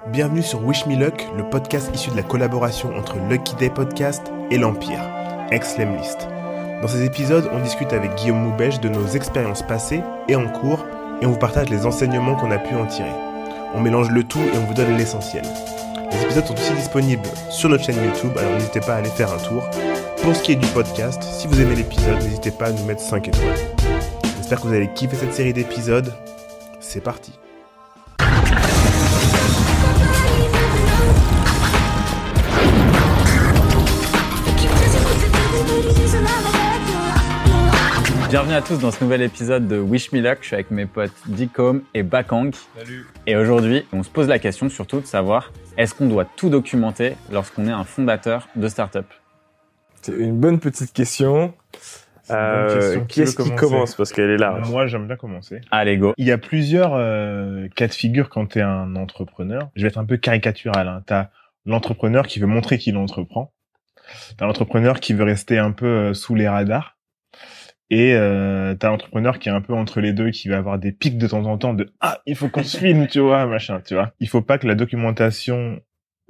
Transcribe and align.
Bienvenue 0.00 0.42
sur 0.42 0.64
Wish 0.64 0.86
Me 0.86 0.96
Luck, 0.96 1.26
le 1.36 1.48
podcast 1.48 1.90
issu 1.94 2.10
de 2.10 2.16
la 2.16 2.22
collaboration 2.22 2.94
entre 2.96 3.16
Lucky 3.30 3.54
Day 3.54 3.70
Podcast 3.70 4.32
et 4.50 4.58
l'Empire, 4.58 5.00
ex-Lemlist. 5.50 6.28
Dans 6.80 6.88
ces 6.88 7.04
épisodes, 7.04 7.48
on 7.52 7.60
discute 7.60 7.92
avec 7.92 8.14
Guillaume 8.16 8.42
Moubèche 8.42 8.80
de 8.80 8.88
nos 8.88 9.06
expériences 9.08 9.62
passées 9.62 10.02
et 10.28 10.34
en 10.34 10.48
cours 10.48 10.84
et 11.20 11.26
on 11.26 11.30
vous 11.30 11.38
partage 11.38 11.68
les 11.68 11.86
enseignements 11.86 12.34
qu'on 12.34 12.50
a 12.50 12.58
pu 12.58 12.74
en 12.74 12.86
tirer. 12.86 13.12
On 13.74 13.80
mélange 13.80 14.10
le 14.10 14.24
tout 14.24 14.40
et 14.40 14.58
on 14.58 14.66
vous 14.66 14.74
donne 14.74 14.96
l'essentiel. 14.96 15.44
Les 16.10 16.22
épisodes 16.22 16.46
sont 16.46 16.54
aussi 16.54 16.72
disponibles 16.72 17.28
sur 17.48 17.68
notre 17.68 17.84
chaîne 17.84 18.04
YouTube, 18.04 18.32
alors 18.36 18.54
n'hésitez 18.54 18.80
pas 18.80 18.94
à 18.94 18.96
aller 18.96 19.08
faire 19.10 19.32
un 19.32 19.38
tour. 19.38 19.62
Pour 20.22 20.34
ce 20.34 20.42
qui 20.42 20.52
est 20.52 20.56
du 20.56 20.66
podcast, 20.68 21.22
si 21.22 21.46
vous 21.46 21.60
aimez 21.60 21.76
l'épisode, 21.76 22.20
n'hésitez 22.22 22.50
pas 22.50 22.66
à 22.66 22.72
nous 22.72 22.84
mettre 22.84 23.00
5 23.02 23.28
étoiles. 23.28 23.58
J'espère 24.38 24.60
que 24.60 24.66
vous 24.66 24.74
allez 24.74 24.92
kiffer 24.92 25.16
cette 25.16 25.34
série 25.34 25.52
d'épisodes. 25.52 26.12
C'est 26.80 27.00
parti. 27.00 27.32
Bienvenue 38.32 38.54
à 38.54 38.62
tous 38.62 38.78
dans 38.78 38.90
ce 38.90 39.04
nouvel 39.04 39.20
épisode 39.20 39.68
de 39.68 39.76
Wish 39.76 40.10
Me 40.12 40.22
Luck. 40.22 40.38
Je 40.40 40.46
suis 40.46 40.54
avec 40.54 40.70
mes 40.70 40.86
potes 40.86 41.12
Dicom 41.26 41.82
et 41.92 42.02
Bakang. 42.02 42.54
Salut. 42.78 43.06
Et 43.26 43.36
aujourd'hui, 43.36 43.84
on 43.92 44.02
se 44.02 44.08
pose 44.08 44.26
la 44.26 44.38
question 44.38 44.70
surtout 44.70 45.02
de 45.02 45.04
savoir 45.04 45.52
est-ce 45.76 45.94
qu'on 45.94 46.08
doit 46.08 46.24
tout 46.24 46.48
documenter 46.48 47.12
lorsqu'on 47.30 47.66
est 47.66 47.72
un 47.72 47.84
fondateur 47.84 48.48
de 48.56 48.66
start-up? 48.68 49.04
C'est 50.00 50.16
une 50.16 50.40
bonne 50.40 50.60
petite 50.60 50.94
question. 50.94 51.52
Euh, 52.30 52.74
question. 52.74 53.04
qui 53.04 53.20
est-ce 53.20 53.36
Qui 53.36 53.54
commence? 53.54 53.96
Parce 53.96 54.14
qu'elle 54.14 54.30
est 54.30 54.38
large. 54.38 54.66
Moi, 54.70 54.86
j'aime 54.86 55.06
bien 55.06 55.16
commencer. 55.16 55.60
Allez, 55.70 55.98
go. 55.98 56.14
Il 56.16 56.26
y 56.26 56.32
a 56.32 56.38
plusieurs 56.38 56.94
euh, 56.94 57.68
cas 57.76 57.86
de 57.86 57.92
figure 57.92 58.30
quand 58.30 58.46
tu 58.46 58.60
es 58.60 58.62
un 58.62 58.96
entrepreneur. 58.96 59.68
Je 59.76 59.82
vais 59.82 59.88
être 59.88 59.98
un 59.98 60.06
peu 60.06 60.16
caricatural. 60.16 60.88
Hein. 60.88 61.02
Tu 61.06 61.12
as 61.12 61.30
l'entrepreneur 61.66 62.26
qui 62.26 62.40
veut 62.40 62.46
montrer 62.46 62.78
qu'il 62.78 62.96
entreprend. 62.96 63.52
Tu 64.38 64.42
as 64.42 64.46
l'entrepreneur 64.46 65.00
qui 65.00 65.12
veut 65.12 65.24
rester 65.24 65.58
un 65.58 65.72
peu 65.72 65.84
euh, 65.84 66.14
sous 66.14 66.34
les 66.34 66.48
radars. 66.48 66.96
Et 67.94 68.14
euh, 68.14 68.74
tu 68.74 68.86
as 68.86 68.88
l'entrepreneur 68.88 69.38
qui 69.38 69.50
est 69.50 69.52
un 69.52 69.60
peu 69.60 69.74
entre 69.74 70.00
les 70.00 70.14
deux, 70.14 70.30
qui 70.30 70.48
va 70.48 70.56
avoir 70.56 70.78
des 70.78 70.92
pics 70.92 71.18
de 71.18 71.26
temps 71.26 71.44
en 71.44 71.58
temps 71.58 71.74
de 71.74 71.92
«Ah, 72.00 72.22
il 72.24 72.34
faut 72.34 72.48
qu'on 72.48 72.62
se 72.62 72.78
filme, 72.78 73.06
tu 73.06 73.20
vois, 73.20 73.44
machin, 73.44 73.82
tu 73.86 73.92
vois.» 73.92 74.14
Il 74.20 74.30
faut 74.30 74.40
pas 74.40 74.56
que 74.56 74.66
la 74.66 74.74
documentation 74.74 75.78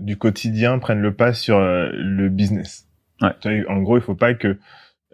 du 0.01 0.17
quotidien 0.17 0.81
prenne 0.81 1.01
le 1.01 1.15
pas 1.15 1.33
sur 1.33 1.59
euh, 1.59 1.89
le 1.93 2.29
business. 2.31 2.89
Ouais. 3.21 3.65
En 3.69 3.81
gros, 3.81 3.97
il 3.97 4.03
faut 4.03 4.17
pas 4.17 4.35
que 4.35 4.59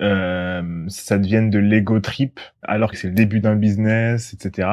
euh, 0.00 0.84
ça 0.88 1.18
devienne 1.18 1.50
de 1.50 1.58
l'ego 1.58 2.00
trip 2.00 2.40
alors 2.62 2.90
que 2.92 2.96
c'est 2.96 3.08
le 3.08 3.14
début 3.14 3.40
d'un 3.40 3.56
business, 3.56 4.32
etc. 4.32 4.68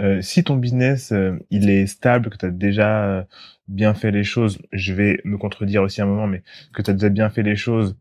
Euh, 0.00 0.20
si 0.20 0.42
ton 0.42 0.56
business 0.56 1.12
euh, 1.12 1.38
il 1.50 1.70
est 1.70 1.86
stable, 1.86 2.28
que 2.28 2.38
tu 2.38 2.46
as 2.46 2.50
déjà 2.50 3.04
euh, 3.04 3.22
bien 3.68 3.94
fait 3.94 4.10
les 4.10 4.24
choses, 4.24 4.58
je 4.72 4.92
vais 4.92 5.20
me 5.24 5.38
contredire 5.38 5.82
aussi 5.82 6.02
un 6.02 6.06
moment, 6.06 6.26
mais 6.26 6.42
que 6.72 6.82
tu 6.82 6.90
as 6.90 6.94
déjà 6.94 7.08
bien 7.08 7.30
fait 7.30 7.44
les 7.44 7.54
choses, 7.54 7.96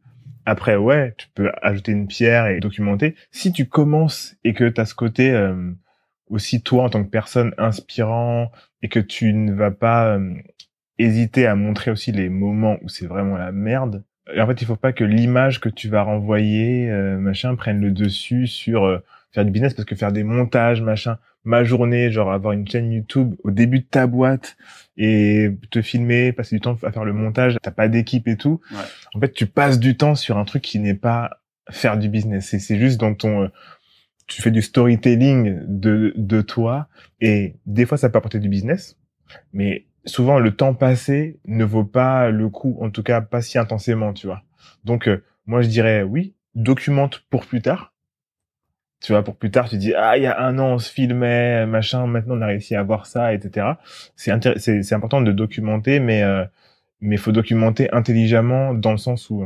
après 0.46 0.76
ouais, 0.76 1.14
tu 1.18 1.28
peux 1.34 1.52
ajouter 1.62 1.92
une 1.92 2.08
pierre 2.08 2.48
et 2.48 2.60
documenter. 2.60 3.16
Si 3.32 3.52
tu 3.52 3.68
commences 3.68 4.36
et 4.44 4.54
que 4.54 4.68
tu 4.70 4.82
as 4.82 4.86
ce 4.86 4.96
côté 4.96 5.32
euh, 5.32 5.72
aussi 6.28 6.62
toi 6.62 6.84
en 6.84 6.90
tant 6.90 7.04
que 7.04 7.10
personne 7.10 7.54
inspirant 7.58 8.52
et 8.82 8.90
que 8.90 9.00
tu 9.00 9.34
ne 9.34 9.54
vas 9.54 9.72
pas 9.72 10.16
euh, 10.18 10.34
hésiter 10.98 11.48
à 11.48 11.56
montrer 11.56 11.92
aussi 11.92 12.12
les 12.12 12.30
moments 12.30 12.78
où 12.82 12.90
c'est 12.90 13.08
vraiment 13.08 13.38
la 13.38 13.52
merde, 13.52 14.04
et 14.32 14.42
en 14.42 14.48
fait, 14.48 14.62
il 14.62 14.66
faut 14.66 14.76
pas 14.76 14.94
que 14.94 15.04
l'image 15.04 15.60
que 15.60 15.70
tu 15.70 15.90
vas 15.90 16.04
renvoyer, 16.04 16.90
euh, 16.90 17.18
machin, 17.18 17.56
prenne 17.56 17.82
le 17.82 17.92
dessus 17.92 18.48
sur 18.48 18.86
euh, 18.86 19.00
faire 19.34 19.46
du 19.46 19.52
business, 19.52 19.74
parce 19.74 19.86
que 19.86 19.96
faire 19.96 20.12
des 20.12 20.24
montages, 20.24 20.82
machin, 20.82 21.18
ma 21.44 21.64
journée, 21.64 22.12
genre 22.12 22.32
avoir 22.32 22.54
une 22.54 22.68
chaîne 22.68 22.92
YouTube 22.92 23.36
au 23.44 23.52
début 23.52 23.80
de 23.80 23.86
ta 23.86 24.08
boîte 24.08 24.56
et 24.96 25.50
te 25.72 25.82
filmer, 25.82 26.32
passer 26.32 26.56
du 26.56 26.62
temps 26.62 26.78
à 26.84 26.92
faire 26.92 27.04
le 27.04 27.14
montage, 27.14 27.58
t'as 27.62 27.72
pas 27.72 27.88
d'équipe 27.88 28.28
et 28.28 28.38
tout. 28.38 28.62
Ouais. 28.72 28.78
En 29.16 29.20
fait, 29.20 29.34
tu 29.34 29.46
passes 29.46 29.80
du 29.80 29.98
temps 29.98 30.16
sur 30.16 30.38
un 30.38 30.46
truc 30.46 30.62
qui 30.62 30.80
n'est 30.80 30.94
pas 30.94 31.42
faire 31.70 31.98
du 31.98 32.10
business. 32.10 32.48
C'est 32.50 32.60
c'est 32.60 32.78
juste 32.78 33.00
dans 33.00 33.14
ton, 33.14 33.44
euh, 33.44 33.48
tu 34.28 34.42
fais 34.42 34.52
du 34.52 34.62
storytelling 34.62 35.62
de 35.68 36.14
de 36.16 36.42
toi 36.42 36.88
et 37.22 37.56
des 37.66 37.86
fois 37.86 37.98
ça 37.98 38.10
peut 38.10 38.18
apporter 38.18 38.40
du 38.40 38.50
business, 38.50 38.98
mais 39.54 39.86
souvent 40.06 40.40
le 40.40 40.56
temps 40.56 40.74
passé 40.74 41.40
ne 41.46 41.64
vaut 41.64 41.86
pas 41.86 42.30
le 42.30 42.50
coup, 42.50 42.78
en 42.82 42.90
tout 42.90 43.04
cas 43.04 43.22
pas 43.22 43.42
si 43.42 43.58
intensément, 43.58 44.14
tu 44.14 44.28
vois. 44.28 44.44
Donc 44.84 45.08
euh, 45.08 45.24
moi 45.46 45.62
je 45.62 45.70
dirais 45.70 46.04
oui, 46.04 46.36
documente 46.56 47.24
pour 47.30 47.46
plus 47.46 47.62
tard. 47.62 47.93
Tu 49.04 49.12
vois, 49.12 49.22
pour 49.22 49.36
plus 49.36 49.52
tard, 49.52 49.68
tu 49.68 49.78
dis 49.78 49.94
ah 49.94 50.18
il 50.18 50.24
y 50.24 50.28
a 50.28 50.40
un 50.40 50.58
an 50.60 50.76
on 50.76 50.78
se 50.80 50.90
filmait, 50.90 51.66
machin, 51.66 52.08
maintenant 52.08 52.38
on 52.38 52.42
a 52.42 52.48
réussi 52.48 52.74
à 52.74 52.80
avoir 52.80 53.06
ça, 53.06 53.34
etc. 53.34 53.68
C'est 54.16 54.32
c'est 54.58 54.96
important 54.96 55.20
de 55.22 55.34
documenter, 55.34 56.00
mais 56.00 56.24
euh, 56.24 56.46
mais 57.02 57.18
faut 57.18 57.34
documenter 57.34 57.92
intelligemment 57.92 58.74
dans 58.74 58.92
le 58.92 58.98
sens 58.98 59.30
où 59.30 59.46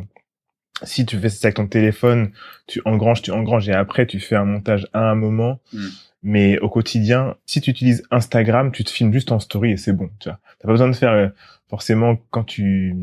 si 0.84 1.08
tu 1.08 1.18
fais 1.18 1.30
ça 1.30 1.48
avec 1.48 1.56
ton 1.56 1.66
téléphone, 1.66 2.34
tu 2.68 2.84
engranges, 2.86 3.24
tu 3.24 3.32
engranges 3.32 3.68
et 3.68 3.74
après 3.74 4.06
tu 4.06 4.20
fais 4.20 4.36
un 4.36 4.46
montage 4.46 4.88
à 4.94 5.10
un 5.10 5.16
moment. 5.16 5.60
Mm. 5.74 5.88
Mais 6.22 6.60
au 6.60 6.70
quotidien, 6.70 7.36
si 7.48 7.60
tu 7.60 7.72
utilises 7.72 8.04
Instagram, 8.12 8.72
tu 8.72 8.84
te 8.84 8.92
filmes 8.92 9.12
juste 9.12 9.32
en 9.32 9.40
story 9.40 9.72
et 9.72 9.78
c'est 9.78 9.94
bon. 9.94 10.10
Tu 10.20 10.30
vois, 10.30 10.40
t'as 10.60 10.68
pas 10.68 10.74
besoin 10.74 10.88
de 10.88 10.96
faire 10.96 11.14
euh, 11.14 11.30
forcément 11.68 12.18
quand 12.30 12.44
tu 12.44 12.96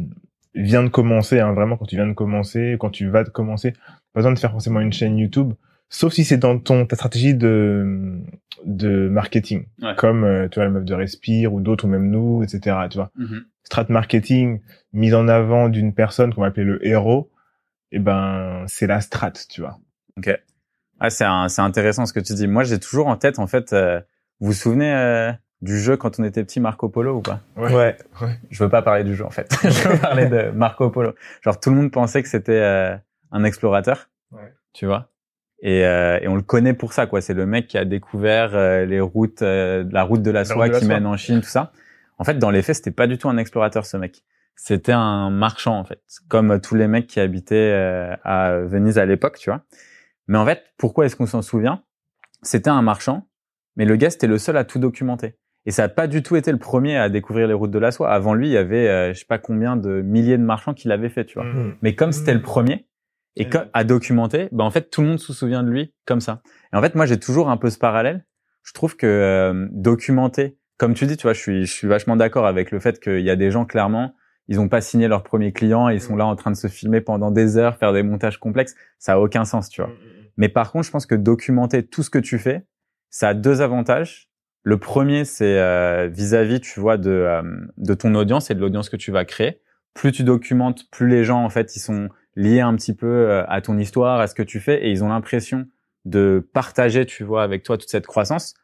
viens 0.54 0.84
de 0.84 0.88
commencer, 0.88 1.40
hein, 1.40 1.52
vraiment 1.52 1.76
quand 1.76 1.86
tu 1.86 1.96
viens 1.96 2.06
de 2.06 2.12
commencer, 2.12 2.76
quand 2.78 2.90
tu 2.90 3.08
vas 3.08 3.24
de 3.24 3.30
commencer, 3.30 3.72
pas 4.12 4.20
besoin 4.20 4.32
de 4.32 4.38
faire 4.38 4.52
forcément 4.52 4.80
une 4.80 4.92
chaîne 4.92 5.18
YouTube, 5.18 5.54
sauf 5.94 6.12
si 6.12 6.24
c'est 6.24 6.36
dans 6.36 6.58
ton 6.58 6.86
ta 6.86 6.96
stratégie 6.96 7.34
de 7.34 8.20
de 8.64 9.08
marketing, 9.08 9.66
Ouais. 9.82 9.94
comme 9.96 10.24
euh, 10.24 10.48
tu 10.48 10.56
vois 10.58 10.64
la 10.64 10.70
meuf 10.70 10.84
de 10.84 10.94
Respire 10.94 11.52
ou 11.52 11.60
d'autres 11.60 11.84
ou 11.84 11.88
même 11.88 12.08
nous, 12.10 12.42
etc. 12.42 12.76
Tu 12.90 12.96
vois, 12.98 13.10
Mhm. 13.16 13.44
strat 13.62 13.86
marketing 13.88 14.60
mise 14.92 15.14
en 15.14 15.28
avant 15.28 15.68
d'une 15.68 15.92
personne 15.94 16.32
qu'on 16.32 16.40
va 16.42 16.46
appeler 16.48 16.64
le 16.64 16.86
héros, 16.86 17.30
et 17.92 17.98
ben 17.98 18.64
c'est 18.66 18.86
la 18.86 19.00
strat, 19.00 19.32
tu 19.50 19.60
vois. 19.60 19.78
Ah, 21.00 21.10
c'est 21.10 21.24
un- 21.24 21.48
c'est 21.48 21.60
intéressant 21.62 22.06
ce 22.06 22.12
que 22.12 22.20
tu 22.20 22.32
dis. 22.34 22.46
Moi, 22.46 22.62
j'ai 22.64 22.78
toujours 22.78 23.08
en 23.08 23.16
tête, 23.16 23.38
en 23.38 23.46
fait, 23.46 23.72
euh, 23.72 24.00
vous 24.40 24.48
vous 24.48 24.52
souvenez 24.52 24.92
euh, 24.94 25.32
du 25.60 25.78
jeu 25.78 25.96
quand 25.96 26.18
on 26.20 26.24
était 26.24 26.44
petit 26.44 26.60
Marco 26.60 26.88
Polo 26.88 27.16
ou 27.16 27.20
pas? 27.20 27.40
Ouais. 27.56 27.96
Je 28.50 28.62
veux 28.64 28.70
pas 28.70 28.82
parler 28.82 29.02
du 29.04 29.14
jeu 29.14 29.24
en 29.24 29.30
fait. 29.30 29.48
je 29.62 29.88
veux 29.88 29.98
parler 29.98 30.26
de 30.26 30.50
Marco 30.50 30.88
Polo. 30.90 31.12
Genre 31.42 31.58
tout 31.58 31.70
le 31.70 31.76
monde 31.76 31.90
pensait 31.90 32.22
que 32.22 32.28
c'était 32.28 32.52
euh, 32.52 32.96
un 33.32 33.44
explorateur, 33.44 34.08
Ouais. 34.32 34.52
tu 34.72 34.86
vois? 34.86 35.10
Et, 35.64 35.86
euh, 35.86 36.18
et 36.20 36.28
on 36.28 36.36
le 36.36 36.42
connaît 36.42 36.74
pour 36.74 36.92
ça 36.92 37.06
quoi. 37.06 37.22
C'est 37.22 37.32
le 37.32 37.46
mec 37.46 37.66
qui 37.66 37.78
a 37.78 37.86
découvert 37.86 38.54
euh, 38.54 38.84
les 38.84 39.00
routes, 39.00 39.40
euh, 39.40 39.82
la 39.90 40.02
route 40.02 40.20
de 40.20 40.30
la 40.30 40.44
soie 40.44 40.56
route 40.56 40.66
de 40.66 40.72
la 40.72 40.78
qui 40.78 40.84
soie. 40.84 40.94
mène 40.94 41.06
en 41.06 41.16
Chine, 41.16 41.40
tout 41.40 41.48
ça. 41.48 41.72
En 42.18 42.24
fait, 42.24 42.38
dans 42.38 42.50
les 42.50 42.62
faits, 42.62 42.76
c'était 42.76 42.90
pas 42.90 43.06
du 43.06 43.16
tout 43.16 43.30
un 43.30 43.38
explorateur 43.38 43.86
ce 43.86 43.96
mec. 43.96 44.24
C'était 44.56 44.92
un 44.92 45.30
marchand 45.30 45.78
en 45.78 45.84
fait, 45.84 46.02
comme 46.28 46.60
tous 46.60 46.74
les 46.74 46.86
mecs 46.86 47.06
qui 47.06 47.18
habitaient 47.18 47.72
euh, 47.72 48.14
à 48.24 48.58
Venise 48.58 48.98
à 48.98 49.06
l'époque, 49.06 49.38
tu 49.38 49.48
vois. 49.48 49.62
Mais 50.28 50.36
en 50.36 50.44
fait, 50.44 50.62
pourquoi 50.76 51.06
est-ce 51.06 51.16
qu'on 51.16 51.26
s'en 51.26 51.40
souvient? 51.40 51.82
C'était 52.42 52.70
un 52.70 52.82
marchand, 52.82 53.26
mais 53.76 53.86
le 53.86 53.96
gars 53.96 54.10
c'était 54.10 54.26
le 54.26 54.36
seul 54.36 54.58
à 54.58 54.64
tout 54.64 54.78
documenter. 54.78 55.38
Et 55.64 55.70
ça 55.70 55.82
n'a 55.82 55.88
pas 55.88 56.06
du 56.06 56.22
tout 56.22 56.36
été 56.36 56.52
le 56.52 56.58
premier 56.58 56.98
à 56.98 57.08
découvrir 57.08 57.48
les 57.48 57.54
routes 57.54 57.70
de 57.70 57.78
la 57.78 57.90
soie. 57.90 58.12
Avant 58.12 58.34
lui, 58.34 58.48
il 58.48 58.52
y 58.52 58.58
avait 58.58 58.86
euh, 58.86 59.14
je 59.14 59.20
sais 59.20 59.24
pas 59.24 59.38
combien 59.38 59.76
de 59.76 60.02
milliers 60.02 60.36
de 60.36 60.42
marchands 60.42 60.74
qui 60.74 60.88
l'avaient 60.88 61.08
fait, 61.08 61.24
tu 61.24 61.38
vois. 61.38 61.48
Mm. 61.48 61.76
Mais 61.80 61.94
comme 61.94 62.12
c'était 62.12 62.34
le 62.34 62.42
premier 62.42 62.84
et 63.36 63.42
Et- 63.42 63.48
comme- 63.48 63.66
à 63.72 63.84
documenter, 63.84 64.48
ben 64.52 64.64
en 64.64 64.70
fait 64.70 64.90
tout 64.90 65.00
le 65.02 65.08
monde 65.08 65.18
se 65.18 65.32
souvient 65.32 65.62
de 65.62 65.70
lui 65.70 65.92
comme 66.06 66.20
ça. 66.20 66.42
Et 66.72 66.76
en 66.76 66.82
fait, 66.82 66.94
moi 66.94 67.06
j'ai 67.06 67.18
toujours 67.18 67.50
un 67.50 67.56
peu 67.56 67.70
ce 67.70 67.78
parallèle. 67.78 68.24
Je 68.62 68.72
trouve 68.72 68.96
que 68.96 69.06
euh, 69.06 69.68
documenter, 69.72 70.56
comme 70.78 70.94
tu 70.94 71.06
dis, 71.06 71.16
tu 71.16 71.22
vois, 71.24 71.32
je 71.34 71.40
suis 71.40 71.66
je 71.66 71.72
suis 71.72 71.86
vachement 71.88 72.16
d'accord 72.16 72.46
avec 72.46 72.70
le 72.70 72.80
fait 72.80 73.00
qu'il 73.00 73.20
y 73.20 73.30
a 73.30 73.36
des 73.36 73.50
gens 73.50 73.64
clairement, 73.64 74.14
ils 74.48 74.60
ont 74.60 74.68
pas 74.68 74.80
signé 74.80 75.08
leur 75.08 75.22
premier 75.22 75.52
client, 75.52 75.88
ils 75.88 76.00
sont 76.00 76.16
là 76.16 76.26
en 76.26 76.36
train 76.36 76.50
de 76.50 76.56
se 76.56 76.68
filmer 76.68 77.00
pendant 77.00 77.30
des 77.30 77.56
heures, 77.56 77.76
faire 77.76 77.92
des 77.92 78.02
montages 78.02 78.38
complexes, 78.38 78.74
ça 78.98 79.14
a 79.14 79.18
aucun 79.18 79.44
sens, 79.44 79.68
tu 79.68 79.80
vois. 79.82 79.90
Mais 80.36 80.48
par 80.48 80.72
contre, 80.72 80.86
je 80.86 80.90
pense 80.90 81.06
que 81.06 81.14
documenter 81.14 81.86
tout 81.86 82.02
ce 82.02 82.10
que 82.10 82.18
tu 82.18 82.38
fais, 82.38 82.66
ça 83.10 83.28
a 83.28 83.34
deux 83.34 83.60
avantages. 83.62 84.28
Le 84.64 84.78
premier, 84.78 85.24
c'est 85.24 85.58
euh, 85.58 86.08
vis-à-vis, 86.12 86.60
tu 86.60 86.80
vois, 86.80 86.96
de, 86.96 87.10
euh, 87.10 87.42
de 87.76 87.94
ton 87.94 88.14
audience 88.14 88.50
et 88.50 88.54
de 88.54 88.60
l'audience 88.60 88.88
que 88.88 88.96
tu 88.96 89.12
vas 89.12 89.24
créer. 89.24 89.60
Plus 89.94 90.10
tu 90.10 90.24
documentes, 90.24 90.90
plus 90.90 91.06
les 91.08 91.22
gens, 91.22 91.44
en 91.44 91.50
fait, 91.50 91.76
ils 91.76 91.80
sont 91.80 92.08
liés 92.36 92.60
un 92.60 92.74
petit 92.74 92.94
peu 92.94 93.06
euh, 93.06 93.44
à 93.48 93.60
ton 93.60 93.78
histoire, 93.78 94.20
à 94.20 94.26
ce 94.26 94.34
que 94.34 94.42
tu 94.42 94.60
fais, 94.60 94.86
et 94.86 94.90
ils 94.90 95.04
ont 95.04 95.08
l'impression 95.08 95.66
de 96.04 96.46
partager, 96.52 97.06
tu 97.06 97.24
vois, 97.24 97.42
avec 97.42 97.62
toi 97.62 97.78
toute 97.78 97.88
cette 97.88 98.06
croissance. 98.06 98.54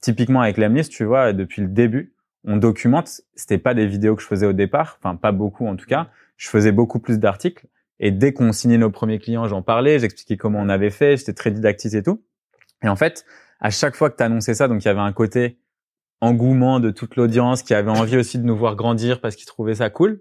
Typiquement 0.00 0.40
avec 0.40 0.56
l'Amlist, 0.56 0.90
tu 0.90 1.04
vois, 1.04 1.32
depuis 1.32 1.62
le 1.62 1.68
début, 1.68 2.14
on 2.44 2.56
documente. 2.56 3.22
C'était 3.34 3.58
pas 3.58 3.74
des 3.74 3.86
vidéos 3.86 4.16
que 4.16 4.22
je 4.22 4.26
faisais 4.26 4.46
au 4.46 4.52
départ, 4.52 4.98
enfin 4.98 5.16
pas 5.16 5.32
beaucoup 5.32 5.66
en 5.66 5.76
tout 5.76 5.86
cas. 5.86 6.10
Je 6.36 6.48
faisais 6.48 6.72
beaucoup 6.72 6.98
plus 6.98 7.18
d'articles. 7.18 7.66
Et 8.00 8.10
dès 8.10 8.32
qu'on 8.32 8.52
signait 8.52 8.78
nos 8.78 8.90
premiers 8.90 9.20
clients, 9.20 9.46
j'en 9.46 9.62
parlais, 9.62 10.00
j'expliquais 10.00 10.36
comment 10.36 10.58
on 10.58 10.68
avait 10.68 10.90
fait, 10.90 11.16
j'étais 11.16 11.34
très 11.34 11.52
didactique 11.52 11.94
et 11.94 12.02
tout. 12.02 12.20
Et 12.82 12.88
en 12.88 12.96
fait, 12.96 13.24
à 13.60 13.70
chaque 13.70 13.94
fois 13.94 14.10
que 14.10 14.16
tu 14.16 14.54
ça, 14.54 14.66
donc 14.66 14.84
il 14.84 14.88
y 14.88 14.90
avait 14.90 15.00
un 15.00 15.12
côté 15.12 15.58
engouement 16.20 16.80
de 16.80 16.90
toute 16.90 17.16
l'audience 17.16 17.62
qui 17.62 17.74
avait 17.74 17.90
envie 17.90 18.16
aussi 18.16 18.38
de 18.38 18.44
nous 18.44 18.56
voir 18.56 18.74
grandir 18.74 19.20
parce 19.20 19.36
qu'ils 19.36 19.46
trouvaient 19.46 19.76
ça 19.76 19.88
cool. 19.88 20.20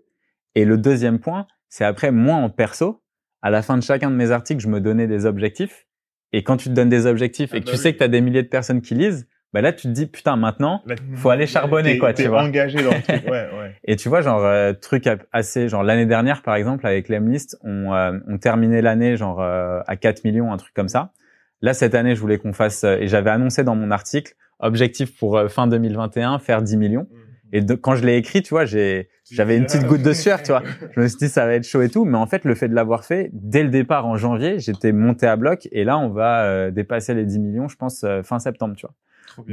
Et 0.53 0.63
le 0.63 0.77
deuxième 0.77 1.19
point, 1.19 1.47
c'est 1.71 1.85
après 1.85 2.11
moi 2.11 2.35
en 2.35 2.49
perso, 2.51 3.01
à 3.41 3.49
la 3.49 3.63
fin 3.63 3.77
de 3.77 3.81
chacun 3.81 4.11
de 4.11 4.15
mes 4.15 4.29
articles, 4.29 4.61
je 4.61 4.67
me 4.67 4.79
donnais 4.79 5.07
des 5.07 5.25
objectifs. 5.25 5.87
Et 6.33 6.43
quand 6.43 6.57
tu 6.57 6.69
te 6.69 6.73
donnes 6.73 6.89
des 6.89 7.07
objectifs 7.07 7.49
Ah 7.53 7.57
et 7.57 7.59
que 7.61 7.65
bah 7.65 7.71
tu 7.71 7.77
oui. 7.77 7.81
sais 7.81 7.93
que 7.93 7.97
tu 7.97 8.03
as 8.03 8.07
des 8.07 8.21
milliers 8.21 8.43
de 8.43 8.47
personnes 8.47 8.81
qui 8.81 8.93
lisent, 8.93 9.27
bah 9.53 9.61
là 9.61 9.73
tu 9.73 9.83
te 9.87 9.91
dis 9.93 10.05
putain 10.05 10.35
maintenant 10.35 10.81
Là, 10.85 10.95
faut 11.15 11.29
aller 11.29 11.47
charbonner 11.47 11.97
quoi, 11.97 12.13
tu 12.13 12.27
vois. 12.27 12.43
engagé 12.43 12.83
dans 12.83 12.91
le 12.91 13.01
truc. 13.07 13.23
Ouais, 13.25 13.49
ouais. 13.57 13.75
Et 13.85 13.95
tu 13.95 14.07
vois, 14.09 14.21
genre 14.21 14.43
euh, 14.45 14.73
truc 14.73 15.09
assez, 15.31 15.67
genre 15.69 15.83
l'année 15.83 16.05
dernière 16.05 16.41
par 16.41 16.55
exemple 16.55 16.85
avec 16.85 17.09
l'Emlist, 17.09 17.57
on, 17.63 17.93
euh, 17.93 18.17
on 18.27 18.37
terminait 18.37 18.81
l'année 18.81 19.17
genre 19.17 19.41
euh, 19.41 19.79
à 19.87 19.95
4 19.97 20.23
millions, 20.23 20.53
un 20.53 20.57
truc 20.57 20.73
comme 20.73 20.87
ça. 20.89 21.13
Là 21.61 21.73
cette 21.73 21.95
année, 21.95 22.15
je 22.15 22.21
voulais 22.21 22.37
qu'on 22.37 22.53
fasse, 22.53 22.83
et 22.83 23.07
j'avais 23.07 23.29
annoncé 23.29 23.63
dans 23.63 23.75
mon 23.75 23.91
article, 23.91 24.33
objectif 24.59 25.17
pour 25.17 25.41
fin 25.49 25.67
2021, 25.67 26.39
faire 26.39 26.61
10 26.61 26.77
millions. 26.77 27.07
Et 27.53 27.61
de- 27.61 27.75
quand 27.75 27.95
je 27.95 28.05
l'ai 28.05 28.17
écrit, 28.17 28.41
tu 28.41 28.49
vois, 28.53 28.65
j'ai, 28.65 29.09
j'avais 29.29 29.57
une 29.57 29.65
petite 29.65 29.85
goutte 29.87 30.01
de 30.01 30.13
sueur, 30.13 30.41
tu 30.43 30.51
vois. 30.51 30.63
Je 30.95 31.01
me 31.01 31.07
suis 31.07 31.17
dit 31.17 31.29
ça 31.29 31.45
va 31.45 31.53
être 31.55 31.63
chaud 31.65 31.81
et 31.81 31.89
tout, 31.89 32.05
mais 32.05 32.17
en 32.17 32.27
fait 32.27 32.43
le 32.45 32.55
fait 32.55 32.67
de 32.69 32.73
l'avoir 32.75 33.03
fait 33.05 33.29
dès 33.33 33.63
le 33.63 33.69
départ 33.69 34.05
en 34.05 34.15
janvier, 34.17 34.59
j'étais 34.59 34.91
monté 34.91 35.27
à 35.27 35.35
bloc 35.35 35.67
et 35.71 35.83
là 35.83 35.97
on 35.97 36.09
va 36.09 36.43
euh, 36.45 36.71
dépasser 36.71 37.13
les 37.13 37.25
10 37.25 37.39
millions, 37.39 37.67
je 37.67 37.75
pense 37.75 38.03
euh, 38.03 38.23
fin 38.23 38.39
septembre, 38.39 38.75
tu 38.75 38.85
vois. 38.85 38.95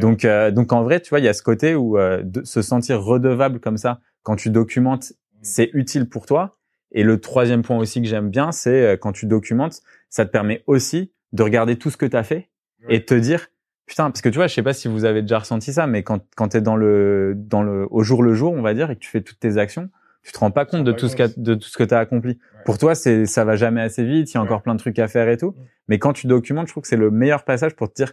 Donc, 0.00 0.25
euh, 0.25 0.50
donc 0.50 0.73
en 0.73 0.83
vrai, 0.83 1.00
tu 1.00 1.11
vois, 1.11 1.21
il 1.21 1.25
y 1.25 1.29
a 1.29 1.33
ce 1.33 1.43
côté 1.43 1.75
où 1.77 1.99
euh, 1.99 2.23
de 2.25 2.43
se 2.45 2.62
sentir 2.62 3.00
redevable 3.03 3.61
comme 3.61 3.77
ça 3.77 4.01
quand 4.23 4.35
tu 4.37 4.51
documentes, 4.51 5.12
c'est 5.43 5.71
utile 5.73 6.09
pour 6.09 6.27
toi. 6.27 6.56
Et 6.93 7.03
le 7.05 7.21
troisième 7.21 7.62
point 7.62 7.77
aussi 7.79 8.01
que 8.03 8.09
j'aime 8.09 8.29
bien, 8.31 8.51
c'est 8.51 8.99
quand 9.01 9.12
tu 9.12 9.27
documentes, 9.27 9.81
ça 10.09 10.25
te 10.25 10.31
permet 10.31 10.62
aussi 10.67 11.12
de 11.33 11.43
regarder 11.43 11.77
tout 11.77 11.91
ce 11.91 11.97
que 11.97 12.06
tu 12.06 12.17
as 12.17 12.23
fait 12.25 12.49
et 12.89 12.99
de 13.01 13.05
te 13.05 13.15
dire 13.15 13.49
putain 13.88 14.11
parce 14.11 14.20
que 14.20 14.29
tu 14.29 14.37
vois, 14.37 14.46
je 14.46 14.55
sais 14.55 14.62
pas 14.62 14.75
si 14.75 14.87
vous 14.87 15.05
avez 15.05 15.23
déjà 15.23 15.40
ressenti 15.40 15.73
ça, 15.73 15.87
mais 15.87 16.02
quand 16.02 16.20
quand 16.37 16.49
t'es 16.49 16.61
dans 16.61 16.76
le 16.76 17.35
dans 17.37 17.62
le 17.62 17.87
au 17.90 18.02
jour 18.02 18.23
le 18.23 18.35
jour, 18.35 18.52
on 18.52 18.62
va 18.62 18.75
dire, 18.75 18.90
et 18.90 18.94
que 18.94 19.00
tu 19.00 19.11
fais 19.11 19.23
toutes 19.23 19.40
tes 19.40 19.56
actions, 19.56 19.88
tu 20.23 20.32
te 20.32 20.38
rends 20.38 20.50
pas 20.50 20.67
compte 20.67 20.85
de 20.85 20.93
tout 20.93 21.08
ce 21.08 21.40
de 21.40 21.55
tout 21.55 21.69
ce 21.69 21.76
que 21.79 21.85
tu 21.85 21.94
as 21.94 21.99
accompli. 21.99 22.38
Pour 22.64 22.79
toi, 22.79 22.94
c'est 22.94 23.26
ça 23.26 23.44
va 23.44 23.56
jamais 23.56 23.81
assez 23.81 24.05
vite, 24.05 24.31
il 24.31 24.35
y 24.35 24.38
a 24.38 24.43
encore 24.43 24.62
plein 24.62 24.75
de 24.75 24.81
trucs 24.81 24.99
à 24.99 25.08
faire 25.08 25.29
et 25.29 25.38
tout. 25.38 25.55
Mais 25.88 25.99
quand 25.99 26.12
tu 26.12 26.26
documentes, 26.26 26.69
je 26.69 26.73
trouve 26.73 26.82
que 26.82 26.88
c'est 26.88 26.96
le 26.96 27.11
meilleur 27.11 27.44
passage 27.44 27.75
pour 27.75 27.88
te 27.88 27.94
dire 27.94 28.12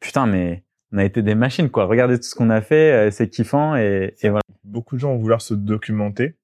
putain 0.00 0.26
mais 0.26 0.64
on 0.92 0.98
a 0.98 1.04
été 1.04 1.22
des 1.22 1.34
machines 1.34 1.70
quoi. 1.70 1.86
Regardez 1.86 2.16
tout 2.18 2.24
ce 2.24 2.34
qu'on 2.34 2.50
a 2.50 2.60
fait, 2.60 2.92
euh, 2.92 3.10
c'est 3.10 3.28
kiffant 3.28 3.76
et, 3.76 4.14
et 4.20 4.28
voilà. 4.28 4.42
Beaucoup 4.64 4.94
de 4.96 5.00
gens 5.00 5.12
vont 5.12 5.18
vouloir 5.18 5.40
se 5.40 5.54
documenter, 5.54 6.36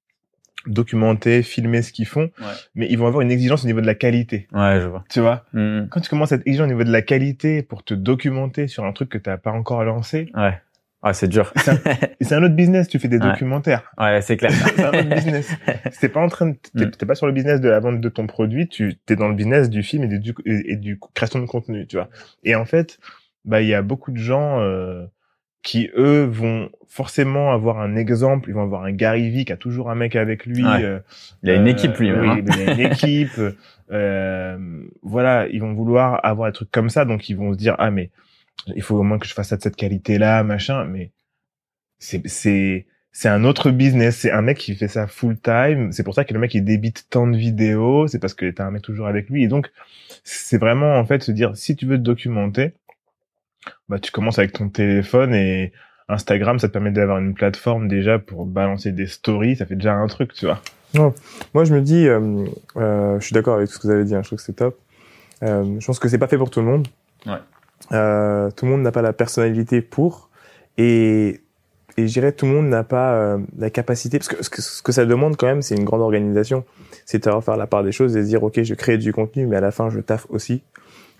documenter, 0.68 1.42
filmer 1.42 1.82
ce 1.82 1.92
qu'ils 1.92 2.06
font, 2.06 2.30
mais 2.74 2.86
ils 2.90 2.98
vont 2.98 3.06
avoir 3.06 3.22
une 3.22 3.30
exigence 3.30 3.64
au 3.64 3.66
niveau 3.66 3.80
de 3.80 3.86
la 3.86 3.94
qualité. 3.94 4.46
Ouais, 4.52 4.80
je 4.80 4.86
vois. 4.86 5.04
Tu 5.10 5.20
vois, 5.20 5.44
Mm, 5.52 5.86
quand 5.90 6.00
tu 6.00 6.08
commences 6.10 6.32
à 6.32 6.36
être 6.36 6.46
exigeant 6.46 6.64
au 6.64 6.68
niveau 6.68 6.84
de 6.84 6.92
la 6.92 7.02
qualité 7.02 7.62
pour 7.62 7.82
te 7.84 7.94
documenter 7.94 8.68
sur 8.68 8.84
un 8.84 8.92
truc 8.92 9.08
que 9.08 9.18
t'as 9.18 9.36
pas 9.36 9.50
encore 9.52 9.82
lancé, 9.84 10.30
ouais. 10.34 10.58
Ah, 11.00 11.12
c'est 11.14 11.28
dur. 11.28 11.52
c'est 12.20 12.34
un 12.34 12.42
autre 12.42 12.56
business. 12.56 12.88
Tu 12.88 12.98
fais 12.98 13.06
des 13.06 13.18
Ouais. 13.18 13.30
documentaires. 13.30 13.92
Ouais, 13.98 14.20
c'est 14.20 14.36
clair. 14.36 14.50
c'est 14.50 14.82
un 14.84 14.88
autre 14.88 15.08
business. 15.14 15.48
T'es 16.00 16.08
pas 16.08 16.18
en 16.20 16.28
train 16.28 16.46
de, 16.46 16.56
t'es, 16.76 16.86
Mm. 16.86 16.90
t'es 16.90 17.06
pas 17.06 17.14
sur 17.14 17.26
le 17.28 17.32
business 17.32 17.60
de 17.60 17.68
la 17.68 17.78
vente 17.78 18.00
de 18.00 18.08
ton 18.08 18.26
produit, 18.26 18.66
tu 18.68 18.96
t'es 19.06 19.14
dans 19.14 19.28
le 19.28 19.34
business 19.36 19.70
du 19.70 19.84
film 19.84 20.02
et 20.04 20.18
du, 20.18 20.34
et, 20.44 20.72
et 20.72 20.76
du 20.76 20.98
création 21.14 21.38
de 21.38 21.46
contenu, 21.46 21.86
tu 21.86 21.94
vois. 21.96 22.08
Et 22.42 22.56
en 22.56 22.64
fait, 22.64 22.98
bah 23.44 23.62
il 23.62 23.68
y 23.68 23.74
a 23.74 23.82
beaucoup 23.82 24.10
de 24.10 24.18
gens 24.18 24.58
euh, 24.60 25.06
qui 25.68 25.90
eux 25.98 26.24
vont 26.24 26.70
forcément 26.86 27.52
avoir 27.52 27.78
un 27.78 27.94
exemple, 27.94 28.48
ils 28.48 28.54
vont 28.54 28.62
avoir 28.62 28.84
un 28.84 28.92
Gary 28.92 29.28
Vee 29.28 29.44
qui 29.44 29.52
a 29.52 29.58
toujours 29.58 29.90
un 29.90 29.94
mec 29.94 30.16
avec 30.16 30.46
lui. 30.46 30.64
Ouais. 30.64 30.82
euh, 30.82 30.98
Il 31.42 31.50
a 31.50 31.56
une 31.56 31.66
euh, 31.68 31.72
équipe 31.72 31.94
lui 31.98 32.10
oui, 32.10 32.26
hein. 32.26 32.42
il 32.42 32.50
a 32.50 32.72
une 32.72 32.80
équipe. 32.90 33.38
euh, 33.90 34.56
voilà, 35.02 35.46
ils 35.48 35.60
vont 35.60 35.74
vouloir 35.74 36.24
avoir 36.24 36.48
des 36.48 36.54
trucs 36.54 36.70
comme 36.70 36.88
ça, 36.88 37.04
donc 37.04 37.28
ils 37.28 37.36
vont 37.36 37.52
se 37.52 37.58
dire 37.58 37.76
ah 37.78 37.90
mais 37.90 38.08
il 38.76 38.80
faut 38.80 38.96
au 38.96 39.02
moins 39.02 39.18
que 39.18 39.26
je 39.26 39.34
fasse 39.34 39.48
ça 39.48 39.58
de 39.58 39.62
cette 39.62 39.76
qualité-là, 39.76 40.42
machin. 40.42 40.86
Mais 40.86 41.10
c'est 41.98 42.26
c'est 42.26 42.86
c'est 43.12 43.28
un 43.28 43.44
autre 43.44 43.70
business. 43.70 44.16
C'est 44.16 44.30
un 44.30 44.40
mec 44.40 44.56
qui 44.56 44.74
fait 44.74 44.88
ça 44.88 45.06
full 45.06 45.38
time. 45.38 45.92
C'est 45.92 46.02
pour 46.02 46.14
ça 46.14 46.24
que 46.24 46.32
le 46.32 46.40
mec 46.40 46.54
il 46.54 46.64
débite 46.64 47.08
tant 47.10 47.26
de 47.26 47.36
vidéos. 47.36 48.06
C'est 48.06 48.18
parce 48.20 48.32
que 48.32 48.50
t'as 48.50 48.64
un 48.64 48.70
mec 48.70 48.80
toujours 48.80 49.06
avec 49.06 49.28
lui. 49.28 49.44
Et 49.44 49.48
donc 49.48 49.70
c'est 50.24 50.56
vraiment 50.58 50.94
en 50.98 51.04
fait 51.04 51.22
se 51.22 51.30
dire 51.30 51.54
si 51.58 51.76
tu 51.76 51.84
veux 51.84 51.98
te 51.98 52.02
documenter, 52.02 52.72
bah 53.88 53.98
tu 53.98 54.10
commences 54.10 54.38
avec 54.38 54.52
ton 54.52 54.68
téléphone 54.68 55.34
et 55.34 55.72
Instagram, 56.08 56.58
ça 56.58 56.68
te 56.68 56.72
permet 56.72 56.90
d'avoir 56.90 57.18
une 57.18 57.34
plateforme 57.34 57.88
déjà 57.88 58.18
pour 58.18 58.46
balancer 58.46 58.92
des 58.92 59.06
stories. 59.06 59.56
Ça 59.56 59.66
fait 59.66 59.74
déjà 59.76 59.94
un 59.94 60.06
truc, 60.06 60.32
tu 60.32 60.46
vois. 60.46 60.60
Moi, 61.54 61.64
je 61.64 61.74
me 61.74 61.82
dis, 61.82 62.08
euh, 62.08 62.44
euh, 62.76 63.20
je 63.20 63.24
suis 63.24 63.34
d'accord 63.34 63.56
avec 63.56 63.68
tout 63.68 63.74
ce 63.74 63.78
que 63.78 63.86
vous 63.88 63.92
avez 63.92 64.04
dit. 64.04 64.14
hein, 64.14 64.22
je 64.22 64.28
trouve 64.28 64.38
que 64.38 64.44
c'est 64.44 64.54
top. 64.54 64.78
Euh, 65.42 65.76
je 65.78 65.86
pense 65.86 65.98
que 65.98 66.08
c'est 66.08 66.18
pas 66.18 66.28
fait 66.28 66.38
pour 66.38 66.50
tout 66.50 66.60
le 66.60 66.66
monde. 66.66 66.88
Ouais. 67.26 67.38
Euh, 67.92 68.50
tout 68.50 68.64
le 68.64 68.72
monde 68.72 68.82
n'a 68.82 68.90
pas 68.90 69.02
la 69.02 69.12
personnalité 69.12 69.82
pour, 69.82 70.30
et 70.78 71.40
et 71.96 72.06
je 72.06 72.12
dirais 72.12 72.32
tout 72.32 72.46
le 72.46 72.52
monde 72.52 72.68
n'a 72.68 72.84
pas 72.84 73.14
euh, 73.14 73.38
la 73.58 73.70
capacité 73.70 74.18
parce 74.18 74.28
que 74.28 74.42
ce, 74.42 74.50
que 74.50 74.62
ce 74.62 74.82
que 74.82 74.92
ça 74.92 75.04
demande 75.04 75.36
quand 75.36 75.46
même, 75.46 75.62
c'est 75.62 75.74
une 75.74 75.84
grande 75.84 76.00
organisation. 76.00 76.64
C'est 77.04 77.24
de 77.26 77.40
faire 77.40 77.56
la 77.56 77.66
part 77.66 77.82
des 77.82 77.92
choses 77.92 78.16
et 78.16 78.22
se 78.22 78.28
dire 78.28 78.42
ok, 78.42 78.62
je 78.62 78.74
crée 78.74 78.98
du 78.98 79.12
contenu, 79.12 79.46
mais 79.46 79.56
à 79.56 79.60
la 79.60 79.72
fin, 79.72 79.90
je 79.90 80.00
taffe 80.00 80.26
aussi. 80.30 80.62